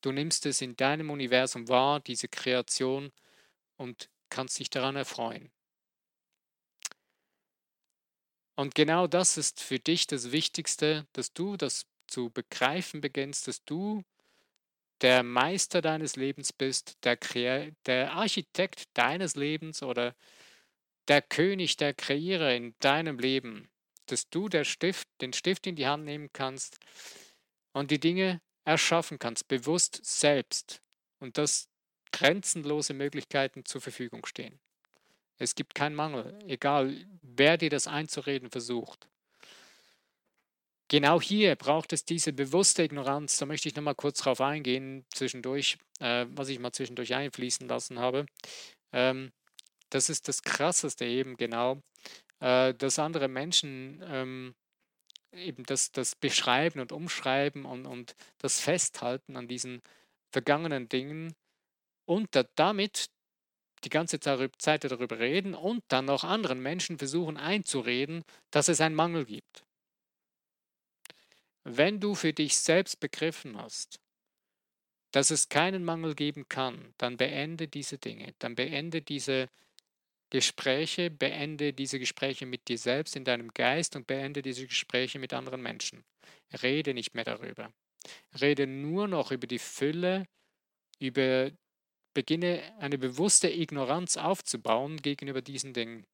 du 0.00 0.12
nimmst 0.12 0.46
es 0.46 0.62
in 0.62 0.76
deinem 0.76 1.10
Universum 1.10 1.68
wahr, 1.68 2.00
diese 2.00 2.28
Kreation, 2.28 3.12
und 3.76 4.08
kannst 4.28 4.58
dich 4.58 4.70
daran 4.70 4.96
erfreuen. 4.96 5.50
Und 8.56 8.74
genau 8.74 9.06
das 9.06 9.36
ist 9.36 9.60
für 9.62 9.78
dich 9.78 10.06
das 10.06 10.32
Wichtigste, 10.32 11.06
dass 11.12 11.32
du 11.32 11.56
das 11.56 11.86
zu 12.08 12.30
begreifen 12.30 13.00
beginnst, 13.00 13.46
dass 13.46 13.64
du 13.64 14.02
der 15.00 15.22
Meister 15.22 15.80
deines 15.80 16.16
Lebens 16.16 16.52
bist, 16.52 16.98
der, 17.04 17.18
der 17.86 18.12
Architekt 18.12 18.84
deines 18.94 19.36
Lebens 19.36 19.82
oder 19.82 20.16
der 21.06 21.22
König, 21.22 21.76
der 21.76 21.94
Kreierer 21.94 22.52
in 22.54 22.74
deinem 22.80 23.18
Leben, 23.18 23.70
dass 24.06 24.28
du 24.28 24.48
Stift, 24.64 25.08
den 25.20 25.32
Stift 25.32 25.66
in 25.66 25.76
die 25.76 25.86
Hand 25.86 26.04
nehmen 26.04 26.30
kannst 26.32 26.78
und 27.72 27.90
die 27.90 28.00
Dinge 28.00 28.40
erschaffen 28.64 29.18
kannst, 29.18 29.48
bewusst 29.48 30.00
selbst 30.04 30.82
und 31.20 31.38
dass 31.38 31.67
grenzenlose 32.12 32.94
Möglichkeiten 32.94 33.64
zur 33.64 33.80
Verfügung 33.80 34.26
stehen. 34.26 34.58
Es 35.38 35.54
gibt 35.54 35.74
keinen 35.74 35.94
Mangel, 35.94 36.38
egal 36.46 36.96
wer 37.22 37.56
dir 37.56 37.70
das 37.70 37.86
einzureden 37.86 38.50
versucht. 38.50 39.08
Genau 40.88 41.20
hier 41.20 41.54
braucht 41.54 41.92
es 41.92 42.04
diese 42.04 42.32
bewusste 42.32 42.82
Ignoranz. 42.82 43.36
Da 43.36 43.46
möchte 43.46 43.68
ich 43.68 43.76
nochmal 43.76 43.94
kurz 43.94 44.20
drauf 44.20 44.40
eingehen, 44.40 45.04
zwischendurch, 45.12 45.76
äh, 46.00 46.26
was 46.30 46.48
ich 46.48 46.58
mal 46.58 46.72
zwischendurch 46.72 47.14
einfließen 47.14 47.68
lassen 47.68 47.98
habe. 47.98 48.24
Ähm, 48.92 49.30
das 49.90 50.08
ist 50.08 50.28
das 50.28 50.42
Krasseste 50.42 51.04
eben 51.04 51.36
genau, 51.36 51.82
äh, 52.40 52.72
dass 52.72 52.98
andere 52.98 53.28
Menschen 53.28 54.02
ähm, 54.06 54.54
eben 55.32 55.64
das, 55.64 55.92
das 55.92 56.14
Beschreiben 56.14 56.80
und 56.80 56.90
Umschreiben 56.90 57.66
und, 57.66 57.86
und 57.86 58.14
das 58.38 58.58
Festhalten 58.58 59.36
an 59.36 59.46
diesen 59.46 59.82
vergangenen 60.30 60.88
Dingen 60.88 61.34
und 62.08 62.34
da, 62.34 62.44
damit 62.54 63.10
die 63.84 63.90
ganze 63.90 64.18
Zeit 64.18 64.84
darüber 64.84 65.18
reden 65.18 65.54
und 65.54 65.84
dann 65.88 66.06
noch 66.06 66.24
anderen 66.24 66.60
Menschen 66.60 66.98
versuchen 66.98 67.36
einzureden, 67.36 68.24
dass 68.50 68.68
es 68.68 68.80
einen 68.80 68.94
Mangel 68.94 69.24
gibt. 69.26 69.62
Wenn 71.64 72.00
du 72.00 72.14
für 72.14 72.32
dich 72.32 72.56
selbst 72.56 72.98
begriffen 72.98 73.58
hast, 73.58 74.00
dass 75.12 75.30
es 75.30 75.48
keinen 75.48 75.84
Mangel 75.84 76.14
geben 76.14 76.48
kann, 76.48 76.94
dann 76.96 77.18
beende 77.18 77.68
diese 77.68 77.98
Dinge, 77.98 78.34
dann 78.38 78.56
beende 78.56 79.02
diese 79.02 79.48
Gespräche, 80.30 81.10
beende 81.10 81.72
diese 81.72 81.98
Gespräche 81.98 82.46
mit 82.46 82.68
dir 82.68 82.78
selbst 82.78 83.16
in 83.16 83.24
deinem 83.24 83.48
Geist 83.52 83.96
und 83.96 84.06
beende 84.06 84.42
diese 84.42 84.66
Gespräche 84.66 85.18
mit 85.18 85.32
anderen 85.32 85.62
Menschen. 85.62 86.04
Rede 86.62 86.94
nicht 86.94 87.14
mehr 87.14 87.24
darüber. 87.24 87.72
Rede 88.40 88.66
nur 88.66 89.08
noch 89.08 89.30
über 89.30 89.46
die 89.46 89.58
Fülle, 89.58 90.26
über 90.98 91.50
beginne 92.18 92.74
eine 92.80 92.98
bewusste 92.98 93.48
Ignoranz 93.48 94.16
aufzubauen 94.16 94.96
gegenüber 94.96 95.40
diesen 95.40 95.72
Dingen. 95.72 96.04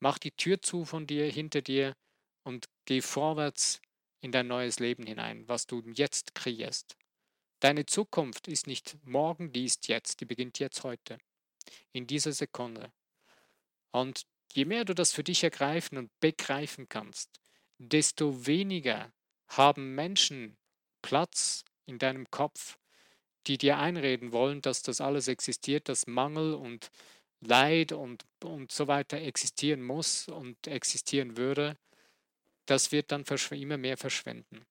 Mach 0.00 0.18
die 0.18 0.32
Tür 0.32 0.60
zu 0.60 0.84
von 0.84 1.06
dir, 1.06 1.30
hinter 1.30 1.62
dir 1.62 1.94
und 2.42 2.68
geh 2.86 3.00
vorwärts 3.00 3.80
in 4.20 4.32
dein 4.32 4.48
neues 4.48 4.80
Leben 4.80 5.06
hinein, 5.06 5.46
was 5.46 5.68
du 5.68 5.80
jetzt 5.94 6.34
kreierst. 6.34 6.96
Deine 7.60 7.86
Zukunft 7.86 8.48
ist 8.48 8.66
nicht 8.66 8.96
morgen, 9.04 9.52
die 9.52 9.64
ist 9.64 9.86
jetzt, 9.86 10.20
die 10.20 10.24
beginnt 10.24 10.58
jetzt 10.58 10.82
heute, 10.82 11.18
in 11.92 12.08
dieser 12.08 12.32
Sekunde. 12.32 12.92
Und 13.92 14.26
je 14.52 14.64
mehr 14.64 14.84
du 14.84 14.92
das 14.92 15.12
für 15.12 15.22
dich 15.22 15.44
ergreifen 15.44 15.98
und 15.98 16.10
begreifen 16.18 16.88
kannst, 16.88 17.30
desto 17.78 18.44
weniger 18.44 19.12
haben 19.46 19.94
Menschen 19.94 20.56
Platz 21.00 21.64
in 21.86 22.00
deinem 22.00 22.28
Kopf, 22.32 22.76
die 23.46 23.58
dir 23.58 23.78
einreden 23.78 24.32
wollen, 24.32 24.62
dass 24.62 24.82
das 24.82 25.00
alles 25.00 25.28
existiert, 25.28 25.88
dass 25.88 26.06
Mangel 26.06 26.54
und 26.54 26.90
Leid 27.40 27.92
und, 27.92 28.24
und 28.44 28.70
so 28.70 28.86
weiter 28.86 29.18
existieren 29.18 29.82
muss 29.82 30.28
und 30.28 30.66
existieren 30.68 31.36
würde, 31.36 31.76
das 32.66 32.92
wird 32.92 33.10
dann 33.10 33.24
immer 33.50 33.76
mehr 33.76 33.96
verschwinden. 33.96 34.64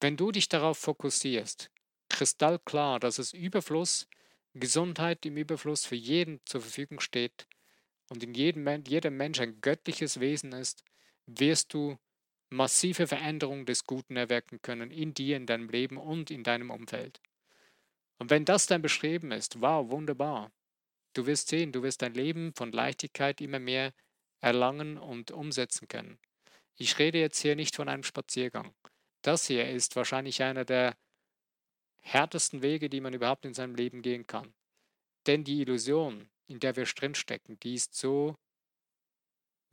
Wenn 0.00 0.16
du 0.16 0.30
dich 0.30 0.48
darauf 0.48 0.78
fokussierst, 0.78 1.70
kristallklar, 2.08 3.00
dass 3.00 3.18
es 3.18 3.32
Überfluss, 3.32 4.06
Gesundheit 4.54 5.26
im 5.26 5.36
Überfluss 5.36 5.84
für 5.84 5.96
jeden 5.96 6.40
zur 6.44 6.60
Verfügung 6.60 7.00
steht 7.00 7.48
und 8.08 8.22
in 8.22 8.34
jedem, 8.34 8.84
jedem 8.84 9.16
Mensch 9.16 9.40
ein 9.40 9.60
göttliches 9.60 10.20
Wesen 10.20 10.52
ist, 10.52 10.84
wirst 11.26 11.74
du 11.74 11.98
massive 12.50 13.06
Veränderungen 13.06 13.66
des 13.66 13.84
Guten 13.84 14.16
erwecken 14.16 14.60
können 14.62 14.90
in 14.90 15.14
dir, 15.14 15.36
in 15.36 15.46
deinem 15.46 15.68
Leben 15.68 15.96
und 15.96 16.30
in 16.30 16.44
deinem 16.44 16.70
Umfeld. 16.70 17.20
Und 18.18 18.30
wenn 18.30 18.44
das 18.44 18.66
dann 18.66 18.82
beschrieben 18.82 19.32
ist, 19.32 19.60
wow, 19.60 19.90
wunderbar. 19.90 20.52
Du 21.14 21.26
wirst 21.26 21.48
sehen, 21.48 21.72
du 21.72 21.82
wirst 21.82 22.02
dein 22.02 22.14
Leben 22.14 22.52
von 22.54 22.72
Leichtigkeit 22.72 23.40
immer 23.40 23.58
mehr 23.58 23.92
erlangen 24.40 24.98
und 24.98 25.30
umsetzen 25.30 25.88
können. 25.88 26.18
Ich 26.76 26.98
rede 26.98 27.18
jetzt 27.18 27.40
hier 27.40 27.56
nicht 27.56 27.76
von 27.76 27.88
einem 27.88 28.02
Spaziergang. 28.02 28.74
Das 29.22 29.46
hier 29.46 29.68
ist 29.68 29.96
wahrscheinlich 29.96 30.42
einer 30.42 30.64
der 30.64 30.96
härtesten 32.00 32.62
Wege, 32.62 32.90
die 32.90 33.00
man 33.00 33.14
überhaupt 33.14 33.46
in 33.46 33.54
seinem 33.54 33.74
Leben 33.74 34.02
gehen 34.02 34.26
kann. 34.26 34.52
Denn 35.26 35.44
die 35.44 35.60
Illusion, 35.60 36.28
in 36.46 36.60
der 36.60 36.76
wir 36.76 36.84
drinstecken, 36.84 37.58
die 37.60 37.74
ist 37.74 37.94
so 37.94 38.36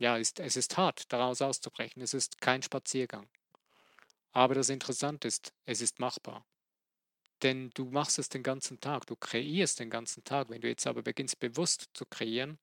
ja, 0.02 0.16
ist, 0.16 0.40
es 0.40 0.56
ist 0.56 0.76
hart, 0.76 1.12
daraus 1.12 1.40
auszubrechen. 1.40 2.02
Es 2.02 2.12
ist 2.12 2.40
kein 2.40 2.62
Spaziergang. 2.62 3.28
Aber 4.32 4.54
das 4.54 4.68
Interessante 4.68 5.28
ist, 5.28 5.52
es 5.64 5.80
ist 5.80 6.00
machbar. 6.00 6.44
Denn 7.42 7.70
du 7.74 7.86
machst 7.86 8.18
es 8.18 8.28
den 8.28 8.42
ganzen 8.42 8.80
Tag, 8.80 9.06
du 9.06 9.16
kreierst 9.16 9.80
den 9.80 9.90
ganzen 9.90 10.24
Tag. 10.24 10.48
Wenn 10.48 10.60
du 10.60 10.68
jetzt 10.68 10.86
aber 10.86 11.02
beginnst 11.02 11.40
bewusst 11.40 11.88
zu 11.94 12.04
kreieren, 12.06 12.58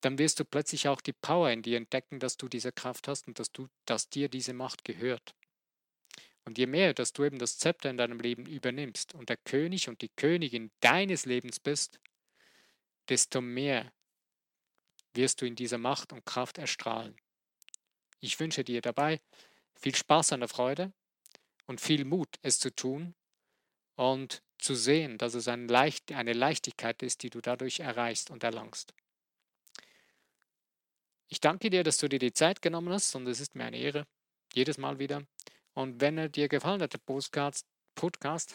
dann 0.00 0.18
wirst 0.18 0.38
du 0.40 0.44
plötzlich 0.44 0.88
auch 0.88 1.00
die 1.00 1.12
Power 1.12 1.50
in 1.50 1.62
dir 1.62 1.76
entdecken, 1.76 2.20
dass 2.20 2.36
du 2.36 2.48
diese 2.48 2.72
Kraft 2.72 3.08
hast 3.08 3.26
und 3.26 3.38
dass, 3.38 3.50
du, 3.50 3.68
dass 3.86 4.08
dir 4.08 4.28
diese 4.28 4.52
Macht 4.52 4.84
gehört. 4.84 5.34
Und 6.44 6.58
je 6.58 6.66
mehr, 6.66 6.94
dass 6.94 7.12
du 7.12 7.24
eben 7.24 7.38
das 7.38 7.58
Zepter 7.58 7.90
in 7.90 7.96
deinem 7.96 8.20
Leben 8.20 8.46
übernimmst 8.46 9.14
und 9.14 9.28
der 9.28 9.36
König 9.36 9.88
und 9.88 10.00
die 10.00 10.10
Königin 10.10 10.70
deines 10.80 11.26
Lebens 11.26 11.58
bist, 11.58 11.98
desto 13.08 13.40
mehr 13.40 13.92
wirst 15.16 15.40
du 15.40 15.46
in 15.46 15.56
dieser 15.56 15.78
Macht 15.78 16.12
und 16.12 16.24
Kraft 16.24 16.58
erstrahlen. 16.58 17.16
Ich 18.20 18.38
wünsche 18.40 18.64
dir 18.64 18.80
dabei 18.80 19.20
viel 19.74 19.94
Spaß 19.94 20.32
an 20.32 20.40
der 20.40 20.48
Freude 20.48 20.92
und 21.66 21.80
viel 21.80 22.04
Mut, 22.04 22.36
es 22.42 22.58
zu 22.58 22.74
tun 22.74 23.14
und 23.94 24.42
zu 24.58 24.74
sehen, 24.74 25.18
dass 25.18 25.34
es 25.34 25.48
eine, 25.48 25.66
Leicht 25.66 26.12
eine 26.12 26.32
Leichtigkeit 26.32 27.02
ist, 27.02 27.22
die 27.22 27.30
du 27.30 27.40
dadurch 27.40 27.80
erreichst 27.80 28.30
und 28.30 28.42
erlangst. 28.42 28.94
Ich 31.28 31.40
danke 31.40 31.70
dir, 31.70 31.82
dass 31.82 31.98
du 31.98 32.08
dir 32.08 32.18
die 32.18 32.32
Zeit 32.32 32.62
genommen 32.62 32.92
hast 32.92 33.14
und 33.16 33.26
es 33.26 33.40
ist 33.40 33.54
mir 33.54 33.64
eine 33.64 33.78
Ehre, 33.78 34.06
jedes 34.54 34.78
Mal 34.78 34.98
wieder. 34.98 35.22
Und 35.74 36.00
wenn 36.00 36.16
er 36.16 36.28
dir 36.28 36.48
gefallen 36.48 36.80
hat, 36.80 36.94
der 36.94 37.00
Podcast, 37.94 38.54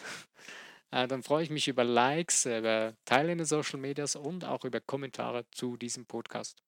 dann 0.92 1.22
freue 1.22 1.42
ich 1.42 1.50
mich 1.50 1.68
über 1.68 1.84
Likes, 1.84 2.44
über 2.44 2.94
Teile 3.06 3.32
in 3.32 3.38
den 3.38 3.46
Social 3.46 3.80
Medias 3.80 4.14
und 4.14 4.44
auch 4.44 4.64
über 4.64 4.80
Kommentare 4.80 5.46
zu 5.50 5.76
diesem 5.76 6.04
Podcast. 6.06 6.62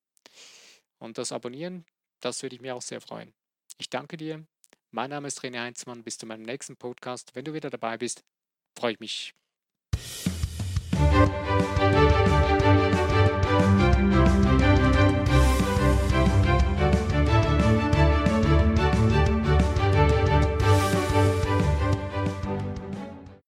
Und 0.99 1.19
das 1.19 1.31
Abonnieren, 1.31 1.85
das 2.21 2.43
würde 2.43 2.57
ich 2.57 2.63
mir 2.63 2.75
auch 2.75 2.83
sehr 2.83 3.03
freuen. 3.03 3.35
Ich 3.77 3.91
danke 3.91 4.17
dir. 4.17 4.47
Mein 4.91 5.11
Name 5.11 5.29
ist 5.29 5.41
René 5.41 5.61
Heinzmann. 5.61 6.03
Bis 6.03 6.17
zu 6.17 6.25
meinem 6.25 6.43
nächsten 6.43 6.77
Podcast. 6.77 7.35
Wenn 7.35 7.45
du 7.45 7.53
wieder 7.53 7.69
dabei 7.69 7.99
bist, 7.99 8.25
freue 8.75 8.93
ich 8.93 9.01
mich. 9.01 9.35